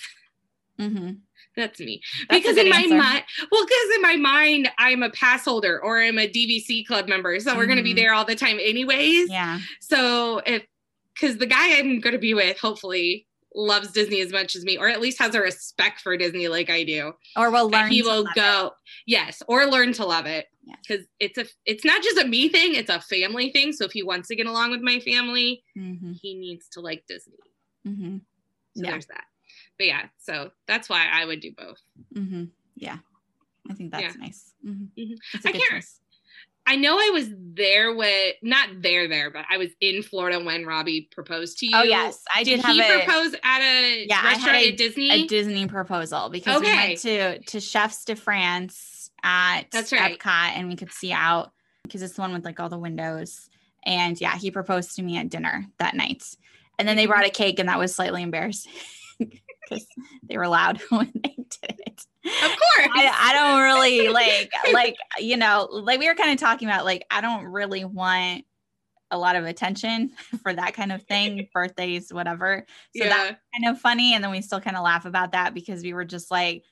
hmm 0.77 1.13
That's 1.55 1.79
me. 1.79 2.01
That's 2.29 2.41
because 2.41 2.57
in 2.57 2.69
my 2.69 2.77
answer. 2.77 2.95
mind, 2.95 3.23
well, 3.51 3.65
because 3.65 3.95
in 3.95 4.01
my 4.01 4.15
mind, 4.17 4.69
I'm 4.77 5.03
a 5.03 5.09
pass 5.09 5.45
holder 5.45 5.81
or 5.81 5.99
I'm 6.01 6.17
a 6.19 6.27
DVC 6.27 6.85
club 6.85 7.07
member, 7.07 7.39
so 7.39 7.55
we're 7.55 7.65
going 7.65 7.77
to 7.77 7.83
be 7.83 7.93
there 7.93 8.13
all 8.13 8.25
the 8.25 8.35
time, 8.35 8.57
anyways. 8.61 9.29
Yeah. 9.29 9.59
So 9.79 10.41
if 10.45 10.63
because 11.13 11.37
the 11.37 11.45
guy 11.45 11.77
I'm 11.77 12.01
going 12.01 12.13
to 12.13 12.19
be 12.19 12.33
with, 12.33 12.59
hopefully, 12.59 13.25
loves 13.55 13.91
Disney 13.93 14.19
as 14.19 14.33
much 14.33 14.53
as 14.55 14.65
me, 14.65 14.77
or 14.77 14.89
at 14.89 14.99
least 14.99 15.17
has 15.19 15.33
a 15.33 15.39
respect 15.39 16.01
for 16.01 16.17
Disney 16.17 16.49
like 16.49 16.69
I 16.69 16.83
do, 16.83 17.13
Or 17.37 17.49
we'll 17.51 17.69
learn. 17.69 17.83
and 17.85 17.93
he 17.93 18.01
to 18.01 18.07
will 18.09 18.23
love 18.23 18.31
it. 18.31 18.35
go, 18.35 18.71
yes, 19.05 19.41
or 19.47 19.65
learn 19.65 19.93
to 19.93 20.05
love 20.05 20.25
it. 20.25 20.47
Because 20.85 21.05
it's 21.21 21.37
a, 21.37 21.45
it's 21.65 21.85
not 21.85 22.03
just 22.03 22.17
a 22.17 22.25
me 22.27 22.49
thing; 22.49 22.75
it's 22.75 22.89
a 22.89 22.99
family 22.99 23.49
thing. 23.51 23.71
So 23.71 23.85
if 23.85 23.93
he 23.93 24.03
wants 24.03 24.27
to 24.27 24.35
get 24.35 24.45
along 24.45 24.71
with 24.71 24.81
my 24.81 24.99
family, 24.99 25.63
Mhm, 25.77 26.19
he 26.21 26.35
needs 26.35 26.67
to 26.73 26.81
like 26.81 27.05
Disney. 27.07 27.37
mhm, 27.87 28.19
So 28.75 28.83
Yeah. 28.83 28.91
there's 28.91 29.05
that. 29.07 29.23
But 29.77 29.87
yeah, 29.87 30.03
so 30.19 30.51
that's 30.67 30.87
why 30.89 31.07
I 31.11 31.25
would 31.25 31.39
do 31.41 31.51
both. 31.57 31.79
mhm. 32.13 32.49
Yeah. 32.75 32.97
I 33.69 33.73
think 33.73 33.91
that's 33.91 34.15
Yeah. 34.15 34.21
nice. 34.21 34.53
Mhm. 34.65 34.89
Mhm. 34.97 35.17
It's 35.33 35.45
a 35.45 35.49
I 35.49 35.51
can't- 35.51 35.63
choice. 35.69 35.99
I 36.67 36.77
know 36.77 36.97
I 36.97 37.11
was 37.13 37.27
there 37.31 37.93
when 37.93 38.31
not 38.41 38.81
there 38.81 39.07
there, 39.07 39.29
but 39.29 39.45
I 39.49 39.57
was 39.57 39.69
in 39.81 40.01
Florida 40.01 40.39
when 40.43 40.65
Robbie 40.65 41.07
proposed 41.11 41.59
to 41.59 41.67
you. 41.67 41.73
Oh 41.75 41.83
yes, 41.83 42.23
I 42.33 42.43
did, 42.43 42.55
Did 42.57 42.65
have 42.65 42.75
he 42.75 42.81
a, 42.81 43.03
propose 43.03 43.35
at 43.43 43.61
a 43.61 44.05
Yeah, 44.07 44.23
restaurant 44.23 44.57
a- 44.57 44.69
at 44.69 44.77
Disney? 44.77 45.11
a 45.11 45.27
Disney 45.27 45.67
proposal 45.67 46.29
because 46.29 46.61
we 46.61 46.67
went 46.67 46.97
to 47.01 47.37
to 47.39 47.59
Chefs 47.59 48.03
de 48.05 48.15
France 48.15 49.11
at 49.23 49.69
That's 49.71 49.91
right. 49.91 50.17
Epcot 50.19 50.57
and 50.57 50.67
we 50.67 50.75
could 50.75 50.91
see 50.91 51.11
out 51.11 51.51
because 51.83 52.01
it's 52.01 52.15
the 52.15 52.21
one 52.21 52.33
with 52.33 52.43
like 52.45 52.59
all 52.59 52.69
the 52.69 52.79
windows. 52.79 53.47
And 53.85 54.19
yeah, 54.19 54.35
he 54.35 54.49
proposed 54.49 54.95
to 54.95 55.03
me 55.03 55.17
at 55.17 55.29
dinner 55.29 55.65
that 55.77 55.93
night. 55.95 56.23
And 56.79 56.87
then 56.87 56.97
they 56.97 57.05
Mhm. 57.05 57.09
brought 57.09 57.25
a 57.25 57.29
cake 57.29 57.59
and 57.59 57.69
that 57.69 57.77
was 57.77 57.93
slightly 57.95 58.23
embarrassing 58.23 58.71
because 59.67 59.85
they 60.23 60.37
were 60.37 60.47
loud 60.47 60.81
when 60.89 61.11
they 61.23 61.35
did 61.35 61.79
it. 61.85 62.05
of 62.25 62.49
course. 62.49 62.89
I, 62.93 63.11
I 63.19 63.33
don't 63.33 63.61
really 63.61 64.09
like 64.13 64.51
like 64.73 64.95
you 65.19 65.37
know 65.37 65.67
like 65.71 65.99
we 65.99 66.07
were 66.07 66.15
kind 66.15 66.31
of 66.31 66.37
talking 66.37 66.67
about 66.67 66.85
like 66.85 67.05
I 67.11 67.21
don't 67.21 67.45
really 67.45 67.85
want 67.85 68.45
a 69.11 69.17
lot 69.17 69.35
of 69.35 69.45
attention 69.45 70.11
for 70.43 70.53
that 70.53 70.73
kind 70.73 70.91
of 70.91 71.03
thing, 71.03 71.47
birthdays, 71.53 72.13
whatever. 72.13 72.65
So 72.95 73.03
yeah. 73.03 73.09
that's 73.09 73.39
kind 73.53 73.75
of 73.75 73.79
funny. 73.79 74.13
And 74.13 74.23
then 74.23 74.31
we 74.31 74.41
still 74.41 74.61
kind 74.61 74.77
of 74.77 74.83
laugh 74.83 75.05
about 75.05 75.31
that 75.33 75.53
because 75.53 75.83
we 75.83 75.93
were 75.93 76.05
just 76.05 76.31
like, 76.31 76.63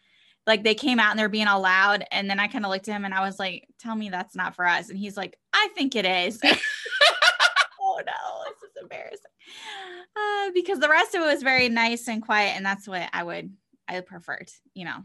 like 0.45 0.63
they 0.63 0.75
came 0.75 0.99
out 0.99 1.11
and 1.11 1.19
they're 1.19 1.29
being 1.29 1.47
all 1.47 1.61
loud. 1.61 2.03
And 2.11 2.29
then 2.29 2.39
I 2.39 2.47
kind 2.47 2.65
of 2.65 2.71
looked 2.71 2.87
at 2.87 2.95
him 2.95 3.05
and 3.05 3.13
I 3.13 3.21
was 3.21 3.39
like, 3.39 3.67
tell 3.79 3.95
me 3.95 4.09
that's 4.09 4.35
not 4.35 4.55
for 4.55 4.65
us. 4.65 4.89
And 4.89 4.97
he's 4.97 5.15
like, 5.15 5.37
I 5.53 5.69
think 5.75 5.95
it 5.95 6.05
is. 6.05 6.39
oh 6.43 8.01
no, 8.05 8.43
this 8.49 8.69
is 8.69 8.81
embarrassing. 8.81 9.31
Uh, 10.15 10.51
because 10.53 10.77
the 10.79 10.87
rest 10.89 11.15
of 11.15 11.21
it 11.23 11.25
was 11.25 11.41
very 11.41 11.69
nice 11.69 12.07
and 12.07 12.21
quiet. 12.21 12.55
And 12.55 12.63
that's 12.63 12.87
what 12.87 13.09
I 13.13 13.23
would, 13.23 13.51
I 13.87 13.99
preferred, 14.01 14.47
you 14.75 14.85
know. 14.85 14.97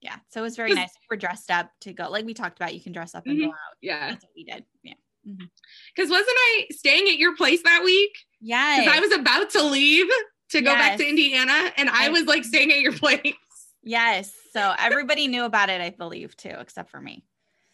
Yeah. 0.00 0.16
So 0.30 0.40
it 0.40 0.44
was 0.44 0.56
very 0.56 0.72
nice. 0.72 0.88
We 1.10 1.14
were 1.14 1.18
dressed 1.20 1.50
up 1.50 1.70
to 1.82 1.92
go. 1.92 2.08
Like 2.08 2.24
we 2.24 2.32
talked 2.32 2.58
about, 2.58 2.72
you 2.74 2.80
can 2.80 2.92
dress 2.92 3.14
up 3.14 3.26
and 3.26 3.38
go 3.38 3.46
out. 3.48 3.52
yeah. 3.82 4.08
That's 4.08 4.24
what 4.24 4.32
we 4.34 4.44
did. 4.44 4.64
Yeah. 4.82 4.94
Because 5.24 6.08
wasn't 6.10 6.30
I 6.30 6.66
staying 6.70 7.06
at 7.08 7.18
your 7.18 7.36
place 7.36 7.62
that 7.64 7.82
week? 7.84 8.12
Yeah. 8.40 8.80
Because 8.80 8.96
I 8.96 9.00
was 9.00 9.12
about 9.12 9.50
to 9.50 9.62
leave 9.62 10.06
to 10.52 10.62
go 10.62 10.72
back 10.72 10.96
to 10.98 11.06
Indiana 11.06 11.70
and 11.76 11.90
I 11.90 12.04
Yes. 12.04 12.12
was 12.12 12.24
like 12.24 12.44
staying 12.44 12.72
at 12.72 12.80
your 12.80 12.92
place. 12.92 13.34
Yes. 13.82 14.32
So 14.54 14.74
everybody 14.78 15.28
knew 15.28 15.44
about 15.44 15.68
it, 15.68 15.82
I 15.82 15.90
believe, 15.90 16.34
too, 16.34 16.54
except 16.58 16.90
for 16.90 17.00
me. 17.00 17.24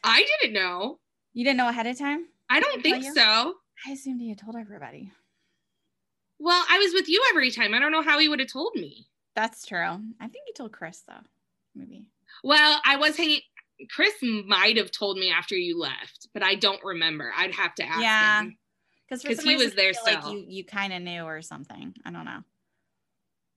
I 0.02 0.26
didn't 0.40 0.54
know. 0.54 0.98
You 1.32 1.44
didn't 1.44 1.58
know 1.58 1.68
ahead 1.68 1.86
of 1.86 1.96
time? 1.96 2.26
I 2.50 2.58
don't 2.58 2.82
think 2.82 3.04
so. 3.04 3.54
I 3.86 3.92
assumed 3.92 4.20
he 4.20 4.30
had 4.30 4.38
told 4.38 4.56
everybody. 4.56 5.12
Well, 6.42 6.64
I 6.68 6.78
was 6.78 6.92
with 6.92 7.08
you 7.08 7.22
every 7.30 7.50
time. 7.50 7.72
I 7.74 7.78
don't 7.78 7.92
know 7.92 8.02
how 8.02 8.18
he 8.18 8.28
would 8.28 8.40
have 8.40 8.50
told 8.52 8.74
me. 8.74 9.06
That's 9.36 9.64
true. 9.64 9.78
I 10.20 10.28
think 10.28 10.44
he 10.46 10.52
told 10.54 10.72
Chris 10.72 11.02
though. 11.06 11.14
Maybe. 11.74 12.06
Well, 12.42 12.80
I 12.84 12.96
was 12.96 13.16
hanging. 13.16 13.40
Chris 13.90 14.12
might 14.22 14.76
have 14.76 14.90
told 14.90 15.18
me 15.18 15.30
after 15.30 15.54
you 15.56 15.78
left, 15.78 16.28
but 16.34 16.42
I 16.42 16.54
don't 16.54 16.82
remember. 16.84 17.32
I'd 17.36 17.54
have 17.54 17.74
to 17.76 17.84
ask 17.84 18.00
Yeah. 18.02 18.40
him. 18.42 18.58
Because 19.08 19.22
'Cause 19.22 19.44
he 19.44 19.56
was 19.56 19.74
there 19.74 19.92
Like 20.04 20.18
still. 20.22 20.32
you, 20.34 20.44
you 20.48 20.64
kind 20.64 20.92
of 20.92 21.02
knew 21.02 21.22
or 21.22 21.42
something. 21.42 21.94
I 22.04 22.10
don't 22.10 22.24
know. 22.24 22.42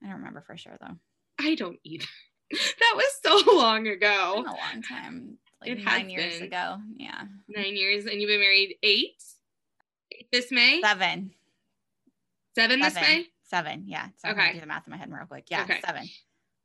I 0.04 0.08
don't 0.08 0.17
remember 0.17 0.41
for 0.41 0.58
sure 0.58 0.78
though. 0.80 0.95
I 1.39 1.56
don't 1.56 1.80
either. 1.84 2.06
that 2.52 2.93
was 2.95 3.08
so 3.24 3.56
long 3.56 3.88
ago. 3.88 4.34
a 4.38 4.41
long 4.43 4.82
time. 4.88 5.38
Like 5.62 5.71
It 5.71 5.84
nine 5.84 6.10
years 6.10 6.36
been. 6.36 6.43
ago. 6.48 6.78
Yeah. 6.98 7.24
Nine 7.48 7.76
years, 7.76 8.06
and 8.06 8.21
you've 8.21 8.28
been 8.28 8.39
married. 8.41 8.78
Eight 8.84 9.21
this 10.32 10.52
May. 10.52 10.82
Seven. 10.82 11.32
Seven 12.55 12.79
this 12.79 12.93
Seven. 12.93 13.09
May. 13.09 13.25
Seven. 13.43 13.83
Yeah. 13.87 14.07
So 14.17 14.29
I'm 14.29 14.33
Okay. 14.35 14.41
gonna 14.41 14.53
do 14.55 14.59
the 14.61 14.65
math 14.65 14.87
in 14.87 14.91
my 14.91 14.97
head 14.97 15.11
real 15.11 15.25
quick. 15.27 15.45
Yeah. 15.49 15.63
Okay. 15.63 15.79
Seven. 15.85 16.09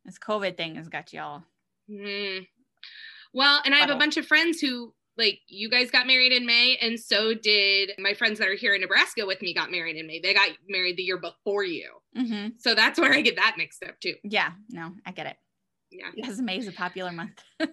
This 0.04 0.18
COVID 0.18 0.56
thing 0.56 0.76
has 0.76 0.88
got 0.88 1.12
you 1.12 1.20
all. 1.20 1.44
Hmm. 1.90 2.38
Well, 3.32 3.60
and 3.64 3.74
I 3.74 3.78
have 3.78 3.90
a 3.90 3.96
bunch 3.96 4.16
of 4.16 4.26
friends 4.26 4.60
who 4.60 4.94
like 5.16 5.40
you 5.48 5.68
guys 5.68 5.90
got 5.90 6.06
married 6.06 6.32
in 6.32 6.46
May, 6.46 6.76
and 6.80 6.98
so 6.98 7.34
did 7.34 7.90
my 7.98 8.14
friends 8.14 8.38
that 8.38 8.48
are 8.48 8.54
here 8.54 8.74
in 8.74 8.80
Nebraska 8.80 9.26
with 9.26 9.42
me 9.42 9.52
got 9.52 9.70
married 9.70 9.96
in 9.96 10.06
May. 10.06 10.20
They 10.20 10.32
got 10.32 10.50
married 10.68 10.96
the 10.96 11.02
year 11.02 11.18
before 11.18 11.64
you. 11.64 11.90
Mm-hmm. 12.16 12.50
So 12.58 12.74
that's 12.74 12.98
where 12.98 13.12
I 13.12 13.20
get 13.20 13.36
that 13.36 13.56
mixed 13.58 13.82
up 13.82 14.00
too. 14.00 14.14
Yeah. 14.24 14.52
No, 14.70 14.92
I 15.04 15.10
get 15.12 15.26
it. 15.26 15.36
Yeah. 15.90 16.10
Because 16.14 16.40
May 16.40 16.58
is 16.58 16.68
a 16.68 16.72
popular 16.72 17.12
month. 17.12 17.42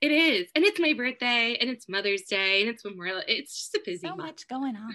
It 0.00 0.12
is. 0.12 0.48
And 0.54 0.64
it's 0.64 0.78
my 0.78 0.92
birthday 0.92 1.56
and 1.60 1.68
it's 1.68 1.88
Mother's 1.88 2.22
Day 2.22 2.60
and 2.60 2.70
it's 2.70 2.84
Memorial. 2.84 3.20
It's 3.26 3.58
just 3.58 3.74
a 3.74 3.80
busy 3.84 4.06
so 4.06 4.14
month. 4.14 4.20
much 4.30 4.48
going 4.48 4.76
on. 4.76 4.92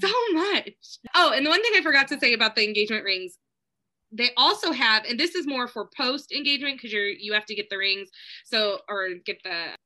So 0.00 0.08
much. 0.32 0.72
Oh, 1.14 1.32
and 1.34 1.44
the 1.44 1.50
one 1.50 1.62
thing 1.62 1.72
I 1.76 1.82
forgot 1.82 2.08
to 2.08 2.18
say 2.18 2.32
about 2.32 2.54
the 2.56 2.64
engagement 2.64 3.04
rings, 3.04 3.36
they 4.12 4.30
also 4.38 4.72
have, 4.72 5.04
and 5.04 5.20
this 5.20 5.34
is 5.34 5.46
more 5.46 5.68
for 5.68 5.90
post 5.94 6.32
engagement 6.32 6.76
because 6.78 6.92
you're 6.92 7.08
you 7.08 7.34
have 7.34 7.44
to 7.46 7.54
get 7.54 7.68
the 7.68 7.76
rings, 7.76 8.08
so 8.46 8.78
or 8.88 9.10
get 9.26 9.42
the 9.44 9.76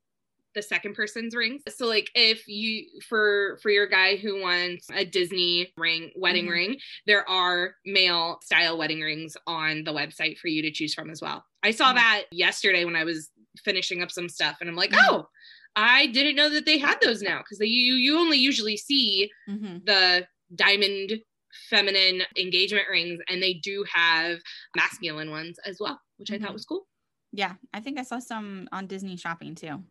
the 0.55 0.61
second 0.61 0.93
person's 0.95 1.35
rings. 1.35 1.61
So 1.69 1.87
like 1.87 2.09
if 2.15 2.47
you 2.47 2.85
for 3.09 3.57
for 3.61 3.69
your 3.71 3.87
guy 3.87 4.15
who 4.15 4.39
wants 4.41 4.87
a 4.93 5.03
Disney 5.03 5.73
ring 5.75 6.11
wedding 6.15 6.45
Mhm. 6.45 6.51
ring, 6.51 6.77
there 7.07 7.27
are 7.29 7.75
male 7.85 8.39
style 8.43 8.77
wedding 8.77 9.01
rings 9.01 9.35
on 9.47 9.83
the 9.83 9.91
website 9.91 10.37
for 10.37 10.47
you 10.47 10.61
to 10.61 10.71
choose 10.71 10.93
from 10.93 11.09
as 11.09 11.21
well. 11.21 11.43
I 11.63 11.71
saw 11.71 11.91
Mhm. 11.91 11.95
that 11.95 12.23
yesterday 12.31 12.85
when 12.85 12.95
I 12.95 13.03
was 13.03 13.29
finishing 13.63 14.01
up 14.01 14.11
some 14.11 14.29
stuff 14.29 14.57
and 14.61 14.69
I'm 14.69 14.75
like, 14.75 14.91
Mhm. 14.91 14.99
"Oh, 15.09 15.27
I 15.75 16.07
didn't 16.07 16.35
know 16.35 16.49
that 16.49 16.65
they 16.65 16.77
had 16.77 16.99
those 17.01 17.21
now 17.21 17.39
because 17.39 17.59
you 17.59 17.95
you 17.95 18.17
only 18.17 18.37
usually 18.37 18.77
see 18.77 19.31
hmm 19.45 19.77
the 19.85 20.27
diamond 20.55 21.21
feminine 21.69 22.23
engagement 22.37 22.85
rings 22.89 23.19
and 23.29 23.41
they 23.43 23.53
do 23.55 23.85
have 23.93 24.39
masculine 24.75 25.29
ones 25.31 25.57
as 25.65 25.77
well 25.79 25.99
which 26.17 26.31
i 26.31 26.37
Mhm. 26.37 26.41
thought 26.43 26.53
was 26.53 26.65
cool 26.65 26.87
Yeah, 27.33 27.55
I 27.73 27.79
think 27.79 27.97
I 27.97 28.03
saw 28.03 28.19
some 28.19 28.67
on 28.73 28.87
Disney 28.87 29.15
shopping 29.15 29.55
too. 29.55 29.81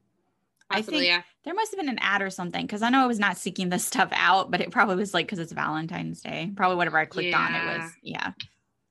I 0.68 0.82
think- 0.82 1.04
yeah 1.04 1.22
There 1.44 1.54
must 1.54 1.70
have 1.72 1.78
been 1.80 1.88
an 1.88 1.98
ad 2.00 2.20
or 2.20 2.28
something 2.28 2.66
because 2.66 2.82
I 2.82 2.90
know 2.90 3.02
I 3.02 3.06
was 3.06 3.18
not 3.18 3.38
seeking 3.38 3.70
this 3.70 3.86
stuff 3.86 4.10
out, 4.12 4.50
but 4.50 4.60
it 4.60 4.70
probably 4.70 4.96
was 4.96 5.14
like 5.14 5.24
because 5.26 5.38
it's 5.38 5.52
Valentine's 5.52 6.20
Day. 6.20 6.52
Probably 6.54 6.76
whatever 6.76 6.98
I 6.98 7.06
clicked 7.06 7.34
on, 7.34 7.54
it 7.54 7.64
was 7.78 7.90
yeah. 8.02 8.32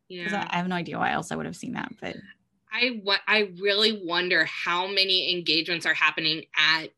yeah 0.08 0.48
I, 0.52 0.56
I 0.56 0.58
have 0.58 0.68
no 0.68 0.76
idea 0.76 0.98
why 0.98 1.12
else 1.12 1.32
I 1.32 1.36
would 1.36 1.46
have 1.46 1.56
seen 1.56 1.74
that, 1.74 1.92
but 2.02 2.16
i 2.72 3.02
wa- 3.04 3.18
i 3.28 3.50
really 3.62 4.02
wonder 4.04 4.46
how 4.46 4.88
many 4.88 5.32
engagements 5.34 5.86
are 5.86 5.94
happening 5.94 6.44
at 6.58 6.90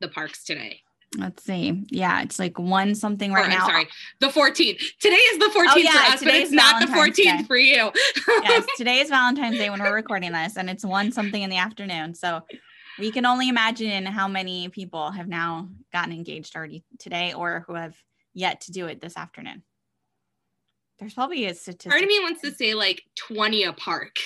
the 0.00 0.08
parks 0.08 0.44
today 0.44 0.80
let's 1.18 1.42
see. 1.42 1.82
Yeah, 1.90 2.22
it's 2.22 2.38
like 2.38 2.56
one 2.56 2.94
something 2.94 3.32
right 3.32 3.44
I'm 3.46 3.50
now. 3.50 3.66
sorry 3.66 3.88
the 4.20 4.28
14th 4.28 4.78
today 5.00 5.16
is 5.16 5.38
the 5.38 5.46
14th 5.46 5.66
Oh, 5.72 5.76
yeah, 5.76 5.90
for 5.90 5.98
us 5.98 6.10
but 6.10 6.18
today's 6.26 6.42
it's 6.44 6.52
not 6.52 6.80
the 6.80 6.86
14th 6.86 7.14
Day. 7.16 7.42
for 7.48 7.56
you 7.56 7.90
yes, 8.28 8.64
today 8.76 9.00
is 9.00 9.08
Valentine's 9.10 9.58
Day 9.58 9.70
when 9.70 9.80
we're 9.80 9.92
recording 9.94 10.30
this, 10.32 10.56
and 10.56 10.70
it's 10.70 10.84
one 10.84 11.10
something 11.10 11.42
in 11.42 11.50
the 11.50 11.56
afternoon. 11.56 12.14
So 12.14 12.42
we 12.98 13.10
can 13.10 13.26
only 13.26 13.48
imagine 13.48 14.06
how 14.06 14.28
many 14.28 14.68
people 14.68 15.10
have 15.10 15.26
now 15.26 15.68
gotten 15.92 16.12
engaged 16.12 16.54
already 16.54 16.84
today 17.00 17.32
or 17.32 17.64
who 17.66 17.74
have 17.74 17.96
yet 18.32 18.60
to 18.62 18.72
do 18.72 18.86
it 18.86 19.00
this 19.00 19.16
afternoon. 19.16 19.62
There's 21.00 21.14
probably 21.14 21.46
a 21.46 21.54
statistic. 21.54 21.90
part 21.90 22.02
of 22.02 22.08
me 22.08 22.20
wants 22.20 22.40
to 22.42 22.52
say 22.52 22.74
like 22.74 23.02
20 23.16 23.64
a 23.64 23.72
park 23.72 24.16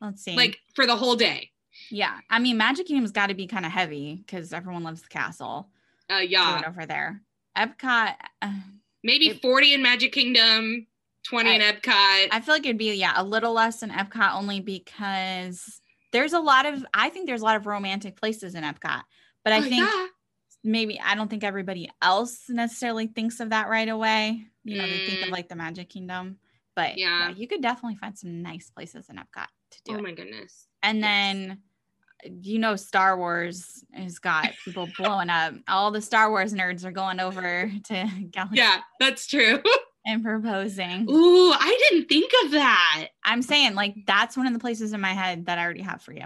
Let's 0.00 0.22
see. 0.22 0.36
like 0.36 0.58
for 0.74 0.86
the 0.86 0.96
whole 0.96 1.16
day 1.16 1.50
yeah, 1.90 2.18
I 2.28 2.40
mean, 2.40 2.56
Magic 2.56 2.86
Kingdom's 2.88 3.12
got 3.12 3.28
to 3.28 3.34
be 3.34 3.46
kind 3.46 3.64
of 3.64 3.70
heavy 3.70 4.16
because 4.16 4.52
everyone 4.52 4.82
loves 4.82 5.02
the 5.02 5.08
castle. 5.08 5.68
uh 6.10 6.16
yeah 6.16 6.62
over 6.66 6.86
there. 6.86 7.20
Epcot, 7.56 8.14
uh, 8.42 8.52
maybe 9.04 9.28
It- 9.28 9.40
40 9.42 9.74
in 9.74 9.82
magic 9.82 10.12
kingdom 10.12 10.86
20 11.28 11.54
in 11.56 11.60
epcot 11.60 12.28
I 12.32 12.40
feel 12.44 12.54
like 12.54 12.64
it'd 12.66 12.78
be 12.78 12.94
yeah 12.94 13.12
a 13.16 13.22
little 13.22 13.52
less 13.52 13.82
in 13.84 13.90
Epcot 13.90 14.34
only 14.34 14.60
because 14.60 15.80
there's 16.12 16.32
a 16.32 16.40
lot 16.40 16.66
of 16.66 16.84
I 16.94 17.10
think 17.10 17.26
there's 17.26 17.42
a 17.42 17.44
lot 17.44 17.56
of 17.56 17.66
romantic 17.66 18.16
places 18.16 18.54
in 18.56 18.64
Epcot, 18.64 19.02
but 19.44 19.52
I 19.52 19.58
Oh, 19.58 19.62
think 19.62 19.74
yeah. 19.76 20.06
maybe 20.64 20.98
I 21.00 21.14
don't 21.14 21.28
think 21.28 21.44
everybody 21.44 21.90
else 22.02 22.48
necessarily 22.48 23.06
thinks 23.06 23.40
of 23.40 23.50
that 23.50 23.68
right 23.68 23.88
away. 23.88 24.46
You 24.64 24.78
know, 24.78 24.86
they 24.86 25.06
think 25.06 25.22
of 25.22 25.28
Mm. 25.28 25.32
like 25.32 25.48
the 25.48 25.56
Magic 25.56 25.88
Kingdom, 25.90 26.38
but 26.74 26.98
yeah. 26.98 27.28
Yeah. 27.28 27.34
you 27.36 27.46
could 27.46 27.62
definitely 27.62 27.96
find 27.96 28.18
some 28.18 28.42
nice 28.42 28.70
places 28.70 29.08
in 29.10 29.16
Epcot 29.16 29.46
to 29.70 29.78
do 29.84 29.92
Oh 29.94 29.98
it. 29.98 30.02
my 30.02 30.12
goodness. 30.12 30.66
And 30.82 30.98
yes. 30.98 31.06
then 31.06 31.58
you 32.42 32.58
know 32.58 32.74
Star 32.76 33.16
Wars 33.16 33.84
has 33.92 34.18
got 34.18 34.50
people 34.64 34.88
blowing 34.98 35.30
up. 35.30 35.54
All 35.68 35.90
the 35.90 36.00
Star 36.02 36.30
Wars 36.30 36.52
nerds 36.52 36.84
are 36.84 36.90
going 36.92 37.20
over 37.20 37.70
to 37.84 38.08
Galaxy 38.30 38.56
Yeah, 38.58 38.80
that's 39.00 39.26
true. 39.26 39.62
and 40.06 40.22
proposing. 40.24 41.06
Ooh, 41.10 41.52
I 41.52 41.80
didn't 41.90 42.08
think 42.08 42.32
of 42.44 42.52
that. 42.52 43.08
I'm 43.24 43.42
saying 43.42 43.74
like 43.74 43.94
that's 44.06 44.36
one 44.36 44.46
of 44.46 44.52
the 44.52 44.58
places 44.58 44.92
in 44.92 45.00
my 45.00 45.12
head 45.12 45.46
that 45.46 45.58
I 45.58 45.64
already 45.64 45.82
have 45.82 46.02
for 46.02 46.12
you. 46.12 46.24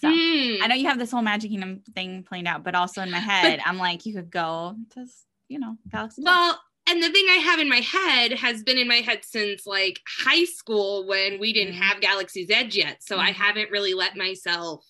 So 0.00 0.08
Hmm. 0.08 0.62
I 0.62 0.66
know 0.68 0.74
you 0.76 0.86
have 0.88 0.98
this 0.98 1.10
whole 1.10 1.22
Magic 1.22 1.50
Kingdom 1.50 1.82
thing 1.94 2.22
planned 2.22 2.46
out, 2.46 2.62
but 2.62 2.74
also 2.76 3.02
in 3.02 3.10
my 3.10 3.18
head, 3.18 3.60
I'm 3.64 3.76
like, 3.78 4.06
you 4.06 4.14
could 4.14 4.30
go 4.30 4.76
to, 4.90 5.06
you 5.48 5.58
know, 5.58 5.76
Galaxy. 5.90 6.22
Well, 6.24 6.60
and 6.90 7.02
the 7.02 7.10
thing 7.10 7.26
I 7.30 7.34
have 7.44 7.58
in 7.60 7.68
my 7.68 7.80
head 7.80 8.32
has 8.32 8.62
been 8.62 8.76
in 8.78 8.88
my 8.88 8.96
head 8.96 9.24
since 9.24 9.66
like 9.66 10.00
high 10.06 10.44
school 10.44 11.06
when 11.06 11.38
we 11.40 11.52
didn't 11.52 11.74
Mhm. 11.74 11.78
have 11.82 12.00
Galaxy's 12.00 12.50
Edge 12.50 12.76
yet. 12.76 13.02
So 13.02 13.18
I 13.18 13.30
Mhm. 13.30 13.34
haven't 13.36 13.70
really 13.70 13.94
let 13.94 14.16
myself 14.16 14.84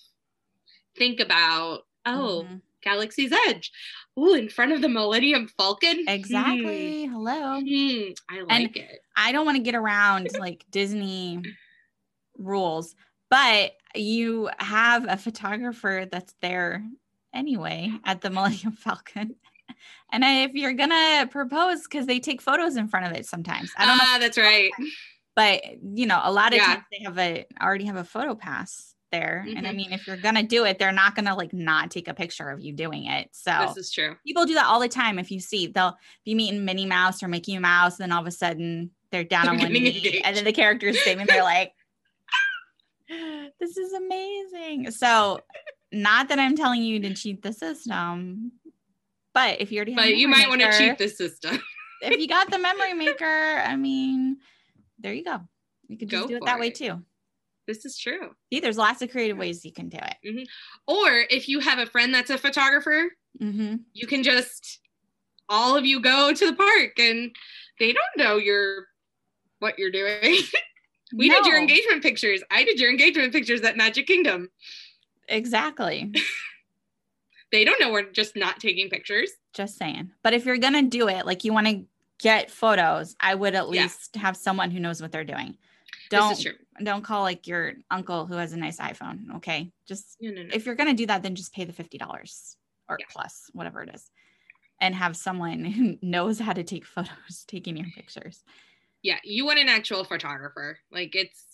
think 0.96 1.20
about, 1.20 1.86
oh, 2.06 2.44
Mhm. 2.48 2.62
Galaxy's 2.82 3.32
Edge. 3.46 3.70
Ooh, 4.18 4.34
in 4.34 4.48
front 4.48 4.72
of 4.72 4.80
the 4.80 4.88
Millennium 4.88 5.48
Falcon. 5.48 6.04
exactly. 6.08 7.06
Hello. 7.06 7.60
Hmm. 7.60 7.66
Hmm, 7.66 8.12
I 8.28 8.40
like 8.42 8.76
it. 8.76 9.00
I 9.16 9.32
don't 9.32 9.44
want 9.46 9.56
to 9.56 9.62
get 9.62 9.74
around 9.74 10.28
like 10.38 10.64
Disney 10.70 11.40
rules, 12.38 12.94
but 13.28 13.76
you 13.94 14.48
have 14.58 15.04
a 15.08 15.16
photographer 15.16 16.06
that's 16.10 16.34
there 16.40 16.84
anyway 17.34 17.92
at 18.04 18.20
the 18.22 18.30
Millennium 18.30 18.72
Falcon. 18.72 19.36
And 20.12 20.24
I- 20.24 20.42
if 20.42 20.52
you're 20.54 20.72
gonna 20.72 21.26
propose, 21.30 21.82
because 21.84 22.06
they 22.06 22.20
take 22.20 22.40
photos 22.42 22.76
in 22.76 22.88
front 22.88 23.06
of 23.06 23.12
it 23.12 23.26
sometimes. 23.26 23.72
I 23.76 23.86
don't 23.86 23.98
know, 23.98 24.04
Ah, 24.06 24.18
that's 24.20 24.38
right. 24.38 24.70
but 25.36 25.62
you 25.94 26.06
know, 26.06 26.20
a 26.22 26.32
lot 26.32 26.48
of 26.52 26.58
Yeah. 26.58 26.66
times 26.66 26.84
they 26.90 27.04
have 27.04 27.18
a 27.18 27.46
already 27.60 27.84
have 27.86 27.96
a 27.96 28.04
photo 28.04 28.34
pass 28.34 28.94
there. 29.12 29.44
And 29.56 29.66
I 29.66 29.72
Mhm. 29.72 29.76
mean, 29.76 29.92
if 29.92 30.06
you're 30.06 30.16
gonna 30.16 30.42
do 30.44 30.64
it, 30.64 30.78
they're 30.78 30.92
not 30.92 31.14
gonna 31.16 31.34
like 31.36 31.52
not 31.52 31.90
take 31.90 32.06
a 32.08 32.14
picture 32.14 32.48
of 32.48 32.60
you 32.60 32.72
doing 32.72 33.06
it. 33.06 33.28
So 33.32 33.50
This 33.74 33.86
is 33.86 33.90
true. 33.92 34.16
people 34.24 34.46
do 34.46 34.54
that 34.54 34.66
all 34.66 34.78
the 34.78 34.88
time. 34.88 35.18
If 35.18 35.30
you 35.32 35.40
see, 35.40 35.66
they'll 35.66 35.96
be 36.24 36.34
meeting 36.34 36.64
Minnie 36.64 36.86
Mouse 36.86 37.20
or 37.22 37.26
Mickey 37.28 37.58
Mouse, 37.58 37.98
and 37.98 38.04
then 38.04 38.12
all 38.16 38.20
of 38.22 38.28
a 38.28 38.30
sudden 38.30 38.90
they're 39.10 39.24
down 39.24 39.46
They're 39.46 39.54
on 39.54 39.58
one 39.60 39.72
knee, 39.72 39.86
engaged. 39.96 40.20
and 40.24 40.36
then 40.36 40.44
the 40.44 40.52
character 40.52 40.86
is 40.88 41.02
characters 41.02 41.26
They're 41.26 41.42
like, 41.42 41.72
"This 43.58 43.76
is 43.76 43.92
amazing." 43.92 44.90
So, 44.92 45.40
not 45.90 46.28
that 46.28 46.38
I'm 46.38 46.56
telling 46.56 46.82
you 46.84 47.00
to 47.00 47.12
cheat 47.14 47.42
the 47.42 47.52
system, 47.52 48.52
But 49.34 49.60
if 49.60 49.70
you 49.70 49.78
already 49.78 49.92
have 49.92 50.02
But 50.04 50.16
you 50.16 50.28
might 50.28 50.48
want 50.48 50.60
to 50.60 50.72
cheat 50.76 50.98
the 50.98 51.08
system. 51.08 51.58
if 52.02 52.18
you 52.18 52.26
got 52.28 52.50
the 52.50 52.58
memory 52.68 52.94
maker, 52.94 53.24
I 53.64 53.76
mean, 53.76 54.38
there 54.98 55.12
you 55.14 55.24
go. 55.24 55.40
You 55.88 55.96
could 55.98 56.08
just 56.08 56.22
Go 56.24 56.28
do 56.28 56.36
it 56.36 56.44
that 56.46 56.58
way 56.60 56.70
too. 56.70 57.02
this 57.66 57.84
is 57.84 57.98
true. 57.98 58.30
See, 58.52 58.60
there's 58.60 58.76
lots 58.78 59.02
of 59.02 59.10
creative 59.10 59.36
ways 59.38 59.64
you 59.64 59.72
can 59.72 59.88
do 59.88 59.98
it. 60.00 60.48
Or 60.86 61.08
if 61.30 61.48
you 61.48 61.60
have 61.60 61.78
a 61.78 61.86
friend 61.86 62.12
that's 62.14 62.30
a 62.30 62.38
photographer, 62.38 63.10
Mm-hmm. 63.40 63.76
you 63.92 64.08
can 64.08 64.24
just 64.24 64.80
all 65.48 65.76
of 65.76 65.86
you 65.86 66.00
go 66.00 66.32
to 66.32 66.46
the 66.46 66.52
park 66.52 66.98
and 66.98 67.30
they 67.78 67.92
don't 67.92 68.16
know 68.16 68.36
you're 68.38 68.86
what 69.60 69.78
you're 69.78 69.92
doing. 69.92 70.20
we 71.16 71.28
did 71.28 71.46
your 71.46 71.56
engagement 71.56 72.02
pictures. 72.02 72.42
I 72.50 72.64
did 72.64 72.80
your 72.80 72.90
engagement 72.90 73.32
pictures 73.32 73.60
at 73.60 73.76
Magic 73.76 74.08
Kingdom. 74.08 74.48
Exactly. 75.28 76.12
They 77.52 77.64
don't 77.64 77.80
know 77.80 77.90
we're 77.90 78.10
just 78.10 78.36
not 78.36 78.60
taking 78.60 78.88
pictures. 78.90 79.30
Just 79.54 79.76
saying. 79.76 80.12
But 80.22 80.34
if 80.34 80.44
you're 80.44 80.58
gonna 80.58 80.82
do 80.82 81.08
it, 81.08 81.26
like 81.26 81.44
you 81.44 81.52
want 81.52 81.66
to 81.66 81.84
get 82.18 82.50
photos, 82.50 83.16
I 83.18 83.34
would 83.34 83.54
at 83.54 83.64
Yeah. 83.72 83.82
least 83.82 84.14
have 84.16 84.36
someone 84.36 84.70
who 84.70 84.78
knows 84.80 85.00
what 85.02 85.10
they're 85.12 85.24
doing. 85.24 85.56
Don't 86.10 86.32
is 86.32 86.42
true. 86.42 86.52
don't 86.82 87.02
call 87.02 87.22
like 87.22 87.46
your 87.46 87.74
uncle 87.90 88.26
who 88.26 88.34
has 88.34 88.52
a 88.52 88.56
nice 88.56 88.78
iPhone. 88.78 89.36
Okay. 89.36 89.72
Just 89.86 90.16
No, 90.20 90.30
no, 90.30 90.42
no. 90.42 90.50
if 90.52 90.66
you're 90.66 90.74
gonna 90.74 90.94
do 90.94 91.06
that, 91.06 91.22
then 91.22 91.34
just 91.34 91.52
pay 91.52 91.64
the 91.64 91.72
fifty 91.72 91.98
dollars 91.98 92.56
or 92.88 92.96
Yeah. 93.00 93.06
plus, 93.10 93.50
whatever 93.52 93.82
it 93.82 93.94
is. 93.94 94.10
And 94.80 94.94
have 94.94 95.16
someone 95.16 95.64
who 95.76 95.98
knows 96.02 96.38
how 96.38 96.52
to 96.52 96.62
take 96.62 96.84
photos 96.86 97.44
taking 97.48 97.76
your 97.76 97.88
pictures. 97.94 98.44
yeah, 99.02 99.18
you 99.24 99.44
want 99.46 99.58
an 99.58 99.68
actual 99.68 100.04
photographer. 100.04 100.78
Like 100.92 101.14
it's 101.16 101.44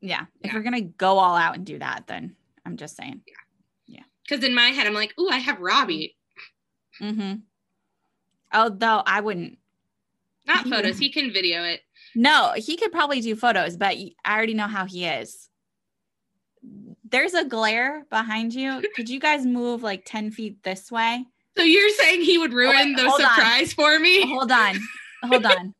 Yeah. 0.00 0.26
If 0.42 0.52
you're 0.52 0.62
gonna 0.62 0.80
go 0.82 1.18
all 1.18 1.34
out 1.36 1.56
and 1.56 1.64
do 1.66 1.78
that, 1.80 2.06
then 2.06 2.36
I'm 2.66 2.76
just 2.76 2.96
saying. 2.96 3.22
Because 4.30 4.44
in 4.44 4.54
my 4.54 4.68
head 4.68 4.86
I'm 4.86 4.94
like, 4.94 5.14
oh, 5.18 5.28
I 5.30 5.38
have 5.38 5.60
Robbie. 5.60 6.16
Mm-hmm. 7.00 7.34
Although 8.52 9.02
I 9.04 9.20
wouldn't. 9.20 9.58
Not 10.46 10.66
photos. 10.66 10.98
He 10.98 11.10
can 11.10 11.32
video 11.32 11.62
it. 11.64 11.80
No, 12.14 12.52
he 12.56 12.76
could 12.76 12.92
probably 12.92 13.20
do 13.20 13.36
photos, 13.36 13.76
but 13.76 13.96
I 14.24 14.36
already 14.36 14.54
know 14.54 14.66
how 14.66 14.86
he 14.86 15.04
is. 15.04 15.48
There's 17.08 17.34
a 17.34 17.44
glare 17.44 18.06
behind 18.10 18.54
you. 18.54 18.82
Could 18.94 19.08
you 19.08 19.20
guys 19.20 19.46
move 19.46 19.82
like 19.82 20.02
10 20.04 20.30
feet 20.30 20.62
this 20.62 20.90
way? 20.90 21.24
So 21.56 21.64
you're 21.64 21.90
saying 21.90 22.22
he 22.22 22.38
would 22.38 22.52
ruin 22.52 22.76
wait, 22.76 22.96
the 22.96 23.08
hold 23.08 23.20
on. 23.20 23.34
surprise 23.34 23.72
for 23.72 23.98
me? 23.98 24.28
Hold 24.28 24.52
on. 24.52 24.76
Hold 25.24 25.46
on. 25.46 25.74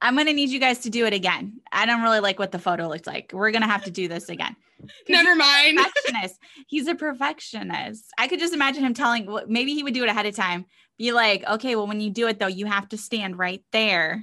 I'm 0.00 0.14
going 0.14 0.26
to 0.26 0.32
need 0.32 0.50
you 0.50 0.60
guys 0.60 0.78
to 0.80 0.90
do 0.90 1.06
it 1.06 1.12
again. 1.12 1.60
I 1.72 1.84
don't 1.86 2.02
really 2.02 2.20
like 2.20 2.38
what 2.38 2.52
the 2.52 2.58
photo 2.58 2.88
looks 2.88 3.06
like. 3.06 3.30
We're 3.32 3.50
going 3.50 3.62
to 3.62 3.68
have 3.68 3.84
to 3.84 3.90
do 3.90 4.06
this 4.08 4.28
again. 4.28 4.54
Never 5.08 5.34
mind. 5.34 5.76
perfectionist. 5.78 6.38
He's 6.68 6.86
a 6.86 6.94
perfectionist. 6.94 8.04
I 8.16 8.28
could 8.28 8.38
just 8.38 8.54
imagine 8.54 8.84
him 8.84 8.94
telling, 8.94 9.28
maybe 9.48 9.74
he 9.74 9.82
would 9.82 9.94
do 9.94 10.04
it 10.04 10.08
ahead 10.08 10.26
of 10.26 10.36
time. 10.36 10.66
Be 10.98 11.12
like, 11.12 11.44
okay, 11.48 11.74
well, 11.76 11.86
when 11.88 12.00
you 12.00 12.10
do 12.10 12.28
it 12.28 12.38
though, 12.38 12.46
you 12.46 12.66
have 12.66 12.88
to 12.90 12.98
stand 12.98 13.38
right 13.38 13.62
there 13.72 14.22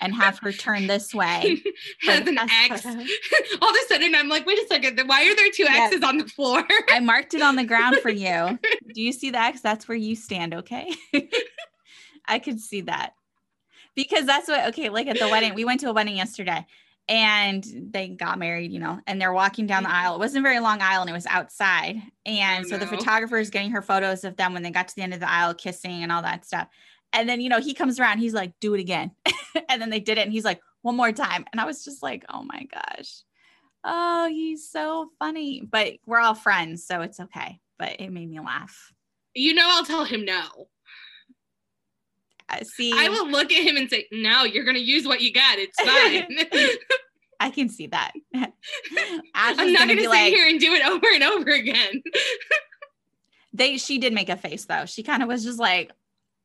and 0.00 0.14
have 0.14 0.38
her 0.40 0.52
turn 0.52 0.86
this 0.86 1.12
way. 1.14 1.60
Has 2.02 2.26
an 2.28 2.38
X. 2.38 2.82
photo. 2.82 3.00
All 3.60 3.68
of 3.70 3.76
a 3.76 3.88
sudden, 3.88 4.14
I'm 4.14 4.28
like, 4.28 4.46
wait 4.46 4.58
a 4.58 4.66
second. 4.68 5.00
Why 5.06 5.28
are 5.28 5.34
there 5.34 5.50
two 5.52 5.64
Yeah. 5.64 5.86
X's 5.90 6.04
on 6.04 6.18
the 6.18 6.26
floor? 6.28 6.62
I 6.88 7.00
marked 7.00 7.34
it 7.34 7.42
on 7.42 7.56
the 7.56 7.64
ground 7.64 7.96
for 7.96 8.10
you. 8.10 8.58
Do 8.94 9.02
you 9.02 9.12
see 9.12 9.30
the 9.30 9.40
X? 9.40 9.60
That's 9.60 9.88
where 9.88 9.98
you 9.98 10.14
stand, 10.14 10.54
okay? 10.54 10.94
I 12.26 12.38
could 12.38 12.60
see 12.60 12.82
that. 12.82 13.14
Because 14.02 14.24
that's 14.24 14.48
what 14.48 14.68
okay, 14.68 14.88
like 14.88 15.08
at 15.08 15.18
the 15.18 15.28
wedding, 15.28 15.54
we 15.54 15.64
went 15.64 15.80
to 15.80 15.90
a 15.90 15.92
wedding 15.92 16.16
yesterday 16.16 16.64
and 17.08 17.66
they 17.92 18.08
got 18.08 18.38
married, 18.38 18.72
you 18.72 18.78
know, 18.78 19.00
and 19.06 19.20
they're 19.20 19.32
walking 19.32 19.66
down 19.66 19.82
the 19.82 19.88
mm-hmm. 19.88 20.06
aisle. 20.06 20.14
It 20.14 20.20
wasn't 20.20 20.46
a 20.46 20.48
very 20.48 20.60
long 20.60 20.80
aisle 20.80 21.00
and 21.00 21.10
it 21.10 21.12
was 21.12 21.26
outside. 21.26 22.00
And 22.24 22.66
so 22.66 22.78
the 22.78 22.86
photographer 22.86 23.36
is 23.36 23.50
getting 23.50 23.72
her 23.72 23.82
photos 23.82 24.22
of 24.22 24.36
them 24.36 24.54
when 24.54 24.62
they 24.62 24.70
got 24.70 24.88
to 24.88 24.94
the 24.94 25.02
end 25.02 25.12
of 25.12 25.20
the 25.20 25.30
aisle 25.30 25.52
kissing 25.52 26.02
and 26.02 26.12
all 26.12 26.22
that 26.22 26.46
stuff. 26.46 26.68
And 27.12 27.28
then, 27.28 27.40
you 27.40 27.48
know, 27.48 27.60
he 27.60 27.74
comes 27.74 27.98
around, 27.98 28.18
he's 28.18 28.32
like, 28.32 28.52
do 28.60 28.74
it 28.74 28.80
again. 28.80 29.10
and 29.68 29.82
then 29.82 29.90
they 29.90 29.98
did 29.98 30.18
it 30.18 30.22
and 30.22 30.32
he's 30.32 30.44
like, 30.44 30.60
one 30.82 30.96
more 30.96 31.10
time. 31.10 31.44
And 31.50 31.60
I 31.60 31.66
was 31.66 31.84
just 31.84 32.02
like, 32.02 32.24
oh 32.32 32.44
my 32.44 32.66
gosh. 32.72 33.22
Oh, 33.82 34.28
he's 34.28 34.70
so 34.70 35.10
funny. 35.18 35.62
But 35.68 35.94
we're 36.06 36.20
all 36.20 36.34
friends, 36.34 36.84
so 36.86 37.00
it's 37.00 37.18
okay. 37.18 37.60
But 37.76 38.00
it 38.00 38.12
made 38.12 38.30
me 38.30 38.38
laugh. 38.38 38.92
You 39.34 39.54
know, 39.54 39.66
I'll 39.66 39.84
tell 39.84 40.04
him 40.04 40.24
no. 40.24 40.68
See, 42.64 42.92
I 42.94 43.08
will 43.08 43.28
look 43.28 43.52
at 43.52 43.62
him 43.62 43.76
and 43.76 43.88
say, 43.90 44.06
no, 44.12 44.44
you're 44.44 44.64
going 44.64 44.76
to 44.76 44.82
use 44.82 45.06
what 45.06 45.20
you 45.20 45.32
got. 45.32 45.58
It's 45.58 45.80
fine. 46.60 46.76
I 47.40 47.50
can 47.50 47.68
see 47.68 47.86
that. 47.86 48.12
I'm 49.34 49.56
not 49.56 49.56
gonna 49.56 49.72
going 49.72 49.88
to 49.88 49.96
be 49.96 50.02
sit 50.02 50.08
like, 50.10 50.32
here 50.34 50.46
and 50.48 50.60
do 50.60 50.72
it 50.74 50.84
over 50.86 51.06
and 51.14 51.22
over 51.22 51.50
again. 51.50 52.02
they 53.52 53.78
she 53.78 53.98
did 53.98 54.12
make 54.12 54.28
a 54.28 54.36
face 54.36 54.66
though. 54.66 54.84
She 54.86 55.02
kind 55.02 55.22
of 55.22 55.28
was 55.28 55.42
just 55.44 55.58
like, 55.58 55.90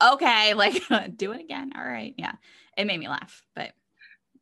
okay, 0.01 0.53
like 0.53 0.81
do 1.17 1.31
it 1.33 1.41
again. 1.41 1.71
All 1.77 1.83
right. 1.85 2.13
Yeah. 2.17 2.33
It 2.77 2.85
made 2.87 2.99
me 2.99 3.07
laugh. 3.09 3.43
But 3.55 3.71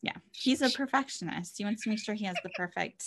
yeah, 0.02 0.16
he's 0.32 0.62
a 0.62 0.70
perfectionist. 0.70 1.56
He 1.58 1.64
wants 1.66 1.84
to 1.84 1.90
make 1.90 2.00
sure 2.00 2.14
he 2.16 2.26
has 2.26 2.36
the 2.44 2.50
perfect 2.50 3.04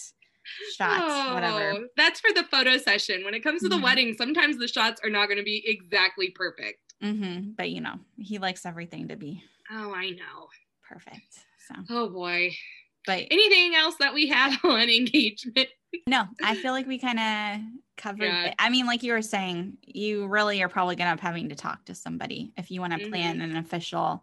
shots, 0.76 1.32
whatever. 1.34 1.72
Oh, 1.76 1.84
That's 1.96 2.20
for 2.20 2.32
the 2.32 2.44
photo 2.44 2.78
session. 2.78 3.24
When 3.24 3.34
it 3.34 3.40
comes 3.44 3.62
to 3.62 3.68
the 3.68 3.76
Mhm. 3.76 3.82
wedding, 3.82 4.14
sometimes 4.16 4.56
the 4.58 4.68
shots 4.68 5.00
are 5.04 5.10
not 5.10 5.26
going 5.26 5.38
to 5.38 5.44
be 5.44 5.62
exactly 5.66 6.30
perfect. 6.30 6.85
Hmm 7.02 7.50
But 7.56 7.70
you 7.70 7.80
know, 7.80 7.98
he 8.18 8.38
likes 8.38 8.64
everything 8.66 9.08
to 9.08 9.16
be 9.16 9.42
Oh, 9.70 9.92
I 9.94 10.10
know. 10.10 10.48
perfect. 10.88 11.44
So, 11.68 11.74
Oh 11.90 12.08
boy. 12.08 12.52
but 13.04 13.24
Anything 13.30 13.74
else 13.74 13.96
that 13.98 14.14
we 14.14 14.28
have 14.28 14.58
on 14.64 14.88
engagement? 14.88 15.68
no, 16.06 16.24
I 16.42 16.54
feel 16.54 16.72
like 16.72 16.86
we 16.86 16.98
kind 16.98 17.18
of 17.18 17.66
covered 17.96 18.24
Yeah. 18.26 18.46
it. 18.48 18.54
I 18.60 18.70
mean, 18.70 18.86
like 18.86 19.02
you 19.02 19.12
were 19.12 19.22
saying, 19.22 19.78
you 19.84 20.26
really 20.28 20.62
are 20.62 20.68
probably 20.68 20.94
going 20.94 21.08
to 21.08 21.14
up 21.14 21.20
having 21.20 21.48
to 21.48 21.56
talk 21.56 21.84
to 21.86 21.94
somebody 21.94 22.52
if 22.56 22.70
you 22.70 22.80
want 22.80 22.92
to 22.92 23.08
plan 23.08 23.40
an 23.40 23.56
official 23.56 24.22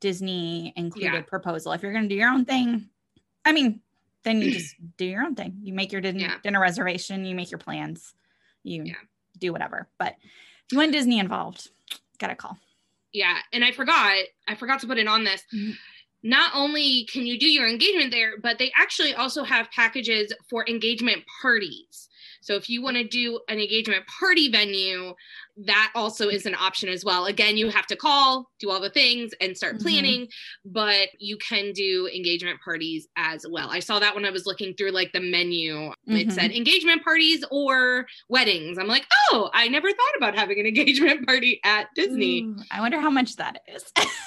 Disney 0.00 0.72
included 0.76 1.10
Mm-hmm. 1.10 1.18
Yeah. 1.18 1.22
proposal. 1.28 1.72
If 1.72 1.82
you're 1.82 1.92
going 1.92 2.04
to 2.04 2.08
do 2.08 2.14
your 2.14 2.30
own 2.30 2.44
thing, 2.44 2.88
I 3.44 3.50
mean, 3.52 3.80
then 4.22 4.40
you 4.42 4.52
just 4.52 4.76
do 4.96 5.04
your 5.06 5.24
own 5.24 5.34
thing. 5.34 5.58
You 5.62 5.74
make 5.74 5.90
your 5.90 6.00
din- 6.00 6.20
Yeah. 6.20 6.36
dinner 6.42 6.60
reservation, 6.60 7.24
you 7.24 7.34
make 7.34 7.50
your 7.50 7.58
plans, 7.58 8.14
you 8.62 8.94
do 9.38 9.52
whatever. 9.52 9.88
But 9.98 10.14
if 10.22 10.72
you 10.72 10.78
want 10.78 10.92
Disney 10.92 11.18
involved, 11.18 11.70
got 12.18 12.30
a 12.30 12.36
call. 12.36 12.58
Yeah, 13.12 13.38
and 13.52 13.64
I 13.64 13.72
forgot, 13.72 14.16
I 14.46 14.54
forgot 14.54 14.80
to 14.80 14.86
put 14.86 14.98
it 14.98 15.08
on 15.08 15.24
this. 15.24 15.42
Mhm. 15.54 15.76
Not 16.22 16.52
only 16.54 17.06
can 17.06 17.26
you 17.26 17.38
do 17.38 17.46
your 17.46 17.68
engagement 17.68 18.10
there, 18.10 18.38
but 18.38 18.58
they 18.58 18.72
actually 18.76 19.14
also 19.14 19.44
have 19.44 19.70
packages 19.70 20.32
for 20.50 20.68
engagement 20.68 21.24
parties. 21.40 22.08
So 22.40 22.54
if 22.54 22.68
you 22.68 22.82
want 22.82 22.96
to 22.96 23.04
do 23.04 23.40
an 23.48 23.58
engagement 23.58 24.04
party 24.06 24.50
venue, 24.50 25.14
that 25.64 25.90
also 25.94 26.28
is 26.28 26.46
an 26.46 26.54
option 26.54 26.88
as 26.88 27.04
well. 27.04 27.26
Again, 27.26 27.56
you 27.56 27.68
have 27.68 27.86
to 27.88 27.96
call, 27.96 28.48
do 28.60 28.70
all 28.70 28.80
the 28.80 28.90
things, 28.90 29.32
and 29.40 29.56
start 29.56 29.76
Mhm. 29.76 29.82
planning, 29.82 30.28
but 30.64 31.08
you 31.18 31.36
can 31.38 31.72
do 31.72 32.08
engagement 32.14 32.60
parties 32.64 33.08
as 33.16 33.44
well. 33.50 33.68
I 33.70 33.80
saw 33.80 33.98
that 33.98 34.14
when 34.14 34.24
I 34.24 34.30
was 34.30 34.46
looking 34.46 34.74
through 34.74 34.92
like 34.92 35.12
the 35.12 35.20
menu. 35.20 35.92
It 36.06 36.28
Mhm. 36.28 36.32
said 36.32 36.50
engagement 36.52 37.02
parties 37.02 37.44
or 37.50 38.06
weddings. 38.28 38.78
I'm 38.78 38.86
like, 38.86 39.04
oh, 39.32 39.50
I 39.52 39.66
never 39.68 39.88
thought 39.88 40.16
about 40.16 40.36
having 40.36 40.60
an 40.60 40.66
engagement 40.72 41.26
party 41.26 41.60
at 41.64 41.88
Disney. 41.94 42.42
Ooh, 42.44 42.56
I 42.70 42.80
wonder 42.80 43.00
how 43.00 43.10
much 43.10 43.34
that 43.36 43.60
is. 43.68 43.84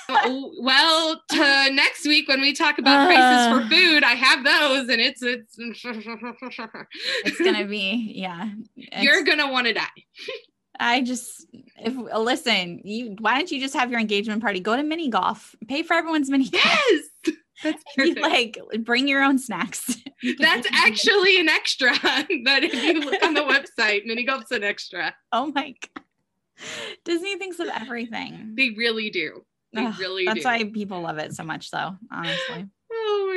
Oh, 0.10 0.54
well, 0.60 1.24
to 1.30 1.70
next 1.72 2.06
week 2.06 2.28
when 2.28 2.42
we 2.42 2.52
talk 2.54 2.78
about 2.78 3.08
prices 3.08 3.48
Uh. 3.48 3.62
for 3.62 3.70
food, 3.74 4.04
I 4.04 4.16
have 4.16 4.44
those, 4.44 4.90
and 4.90 5.02
it's 5.02 5.22
it's. 5.24 5.56
it's 7.24 7.40
gonna 7.40 7.66
be 7.66 8.01
yeah. 8.02 8.50
You're 8.76 9.24
gonna 9.24 9.52
want 9.52 9.68
to 9.68 9.74
die. 9.74 9.88
I 10.80 11.02
just 11.02 11.46
if 11.78 11.96
listen, 12.18 12.82
you 12.84 13.16
why 13.20 13.38
don't 13.38 13.52
you 13.52 13.60
just 13.60 13.76
have 13.76 13.92
your 13.92 14.00
engagement 14.00 14.42
party? 14.42 14.60
Go 14.60 14.76
to 14.76 14.84
mini 14.84 15.10
golf. 15.10 15.56
Pay 15.68 15.84
for 15.84 15.94
everyone's 15.94 16.30
mini 16.30 16.50
golf. 16.50 16.64
Yes, 16.64 17.04
that's 17.64 17.84
You, 17.98 18.16
like 18.16 18.58
bring 18.80 19.08
your 19.08 19.24
own 19.24 19.38
snacks. 19.38 19.98
That's 20.38 20.68
actually 20.72 21.40
an 21.40 21.50
extra. 21.50 21.90
that 22.00 22.64
if 22.64 22.76
you 22.76 23.00
look 23.02 23.24
on 23.24 23.34
the 23.34 23.42
website, 23.42 24.06
mini 24.06 24.24
golf's 24.24 24.52
an 24.52 24.64
extra. 24.64 25.16
oh 25.32 25.52
my 25.54 25.74
god. 25.96 26.04
Disney 27.06 27.38
thinks 27.38 27.60
of 27.60 27.68
everything. 27.70 28.54
They 28.56 28.70
really 28.78 29.10
do. 29.10 29.44
They 29.74 29.86
Ugh, 29.86 29.96
really 30.00 30.26
That's 30.26 30.42
do. 30.42 30.48
why 30.48 30.64
people 30.66 31.02
love 31.02 31.18
it 31.18 31.34
so 31.34 31.44
much 31.44 31.72
though, 31.72 31.96
honestly. 32.12 32.68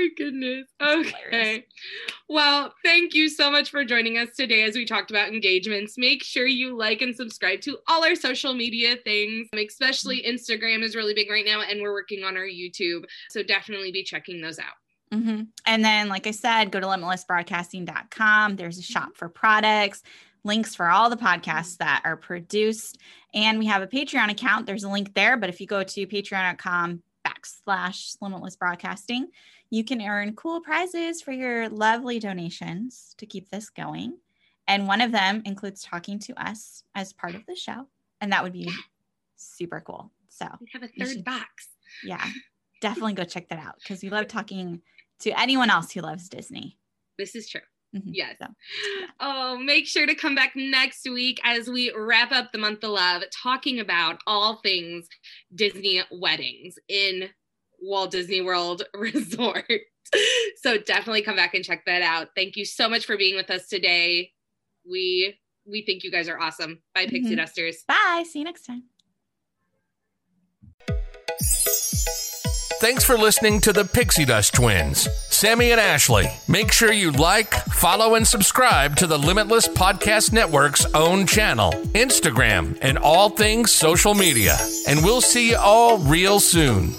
My 0.04 0.10
goodness. 0.16 0.68
Okay. 0.82 1.64
Well, 2.28 2.74
thank 2.84 3.14
you 3.14 3.28
so 3.28 3.50
much 3.50 3.70
for 3.70 3.84
joining 3.84 4.18
us 4.18 4.30
today 4.36 4.64
as 4.64 4.74
we 4.74 4.84
talked 4.84 5.10
about 5.10 5.28
engagements. 5.28 5.96
Make 5.96 6.22
sure 6.22 6.46
you 6.46 6.76
like 6.76 7.00
and 7.00 7.14
subscribe 7.14 7.62
to 7.62 7.78
all 7.88 8.04
our 8.04 8.14
social 8.14 8.54
media 8.54 8.96
things, 9.02 9.48
especially 9.56 10.22
Instagram 10.22 10.82
is 10.82 10.94
really 10.94 11.14
big 11.14 11.30
right 11.30 11.44
now, 11.44 11.62
and 11.62 11.80
we're 11.80 11.92
working 11.92 12.22
on 12.22 12.36
our 12.36 12.44
YouTube. 12.44 13.04
So 13.30 13.42
definitely 13.42 13.92
be 13.92 14.04
checking 14.04 14.40
those 14.42 14.58
out. 14.58 14.74
hmm 15.12 15.42
And 15.66 15.84
then, 15.84 16.08
like 16.08 16.26
I 16.26 16.32
said, 16.32 16.70
go 16.70 16.80
to 16.80 16.86
limitlessbroadcasting.com. 16.86 18.56
There's 18.56 18.78
a 18.78 18.82
shop 18.82 19.16
for 19.16 19.28
products, 19.28 20.02
links 20.44 20.74
for 20.74 20.88
all 20.88 21.08
the 21.08 21.16
podcasts 21.16 21.78
that 21.78 22.02
are 22.04 22.16
produced. 22.16 22.98
And 23.32 23.58
we 23.58 23.66
have 23.66 23.80
a 23.82 23.86
Patreon 23.86 24.30
account. 24.30 24.66
There's 24.66 24.84
a 24.84 24.90
link 24.90 25.14
there. 25.14 25.38
But 25.38 25.48
if 25.48 25.60
you 25.60 25.66
go 25.66 25.82
to 25.82 26.06
patreon.com 26.06 27.02
backslash 27.26 28.16
limitless 28.20 28.56
broadcasting, 28.56 29.28
you 29.74 29.82
can 29.84 30.00
earn 30.00 30.34
cool 30.36 30.60
prizes 30.60 31.20
for 31.20 31.32
your 31.32 31.68
lovely 31.68 32.18
donations 32.20 33.14
to 33.18 33.26
keep 33.26 33.50
this 33.50 33.70
going. 33.70 34.18
And 34.68 34.86
one 34.86 35.00
of 35.00 35.10
them 35.12 35.42
includes 35.44 35.82
talking 35.82 36.18
to 36.20 36.32
us 36.42 36.84
as 36.94 37.12
part 37.12 37.34
of 37.34 37.44
the 37.46 37.56
show. 37.56 37.88
And 38.20 38.32
that 38.32 38.42
would 38.42 38.52
be 38.52 38.70
super 39.36 39.80
cool. 39.80 40.10
So 40.28 40.46
We 40.60 40.68
have 40.72 40.82
a 40.82 40.88
third 40.88 41.08
should- 41.08 41.24
box. 41.24 41.68
yeah, 42.04 42.24
definitely 42.80 43.14
go 43.14 43.24
check 43.24 43.48
that 43.48 43.58
out 43.58 43.76
because 43.80 44.02
we 44.02 44.10
love 44.10 44.28
talking 44.28 44.80
to 45.20 45.38
anyone 45.38 45.70
else 45.70 45.90
who 45.92 46.00
loves 46.00 46.28
Disney. 46.28 46.78
This 47.18 47.34
is 47.34 47.48
true. 47.48 47.60
Mhm. 47.94 48.02
Yes. 48.06 48.36
So, 48.40 48.46
Oh, 49.20 49.56
make 49.58 49.86
sure 49.86 50.06
to 50.06 50.14
come 50.14 50.34
back 50.34 50.52
next 50.56 51.08
week 51.08 51.40
as 51.44 51.68
we 51.68 51.92
wrap 51.96 52.32
up 52.32 52.50
the 52.52 52.58
month 52.58 52.82
of 52.84 52.90
love, 52.90 53.22
talking 53.32 53.78
about 53.80 54.20
all 54.26 54.56
things 54.62 55.08
Disney 55.54 56.02
weddings 56.10 56.78
in 56.88 57.28
Walt 57.84 58.10
Disney 58.10 58.40
World 58.40 58.82
Resort. 58.94 59.64
so 60.62 60.78
definitely 60.78 61.22
come 61.22 61.36
back 61.36 61.54
and 61.54 61.64
check 61.64 61.84
that 61.86 62.02
out. 62.02 62.28
Thank 62.36 62.56
you 62.56 62.64
so 62.64 62.88
much 62.88 63.04
for 63.06 63.16
being 63.16 63.36
with 63.36 63.50
us 63.50 63.68
today. 63.68 64.32
We 64.88 65.38
we 65.66 65.82
think 65.84 66.04
you 66.04 66.10
guys 66.10 66.28
are 66.28 66.38
awesome. 66.38 66.82
Bye, 66.94 67.06
Pixie 67.06 67.32
Mhm. 67.34 67.36
Dusters. 67.36 67.84
bye. 67.88 68.24
See 68.30 68.40
you 68.40 68.44
next 68.44 68.62
time. 68.66 68.84
Thanks 72.80 73.02
for 73.04 73.16
listening 73.16 73.62
to 73.62 73.72
the 73.72 73.84
Pixie 73.84 74.26
Dust 74.26 74.52
Twins, 74.54 75.08
Sammy 75.30 75.70
and 75.72 75.80
Ashley. 75.80 76.26
Make 76.48 76.70
sure 76.70 76.92
you 76.92 77.12
like, 77.12 77.54
follow, 77.54 78.14
and 78.14 78.26
subscribe 78.28 78.96
to 78.96 79.06
the 79.06 79.18
Limitless 79.18 79.68
Podcast 79.68 80.32
Network's 80.34 80.84
own 80.92 81.26
channel, 81.26 81.72
Instagram, 81.94 82.76
and 82.82 82.98
all 82.98 83.30
things 83.30 83.70
social 83.70 84.12
media. 84.12 84.58
And 84.86 85.02
we'll 85.02 85.22
see 85.22 85.50
you 85.50 85.56
all 85.56 85.96
real 85.98 86.40
soon. 86.40 86.94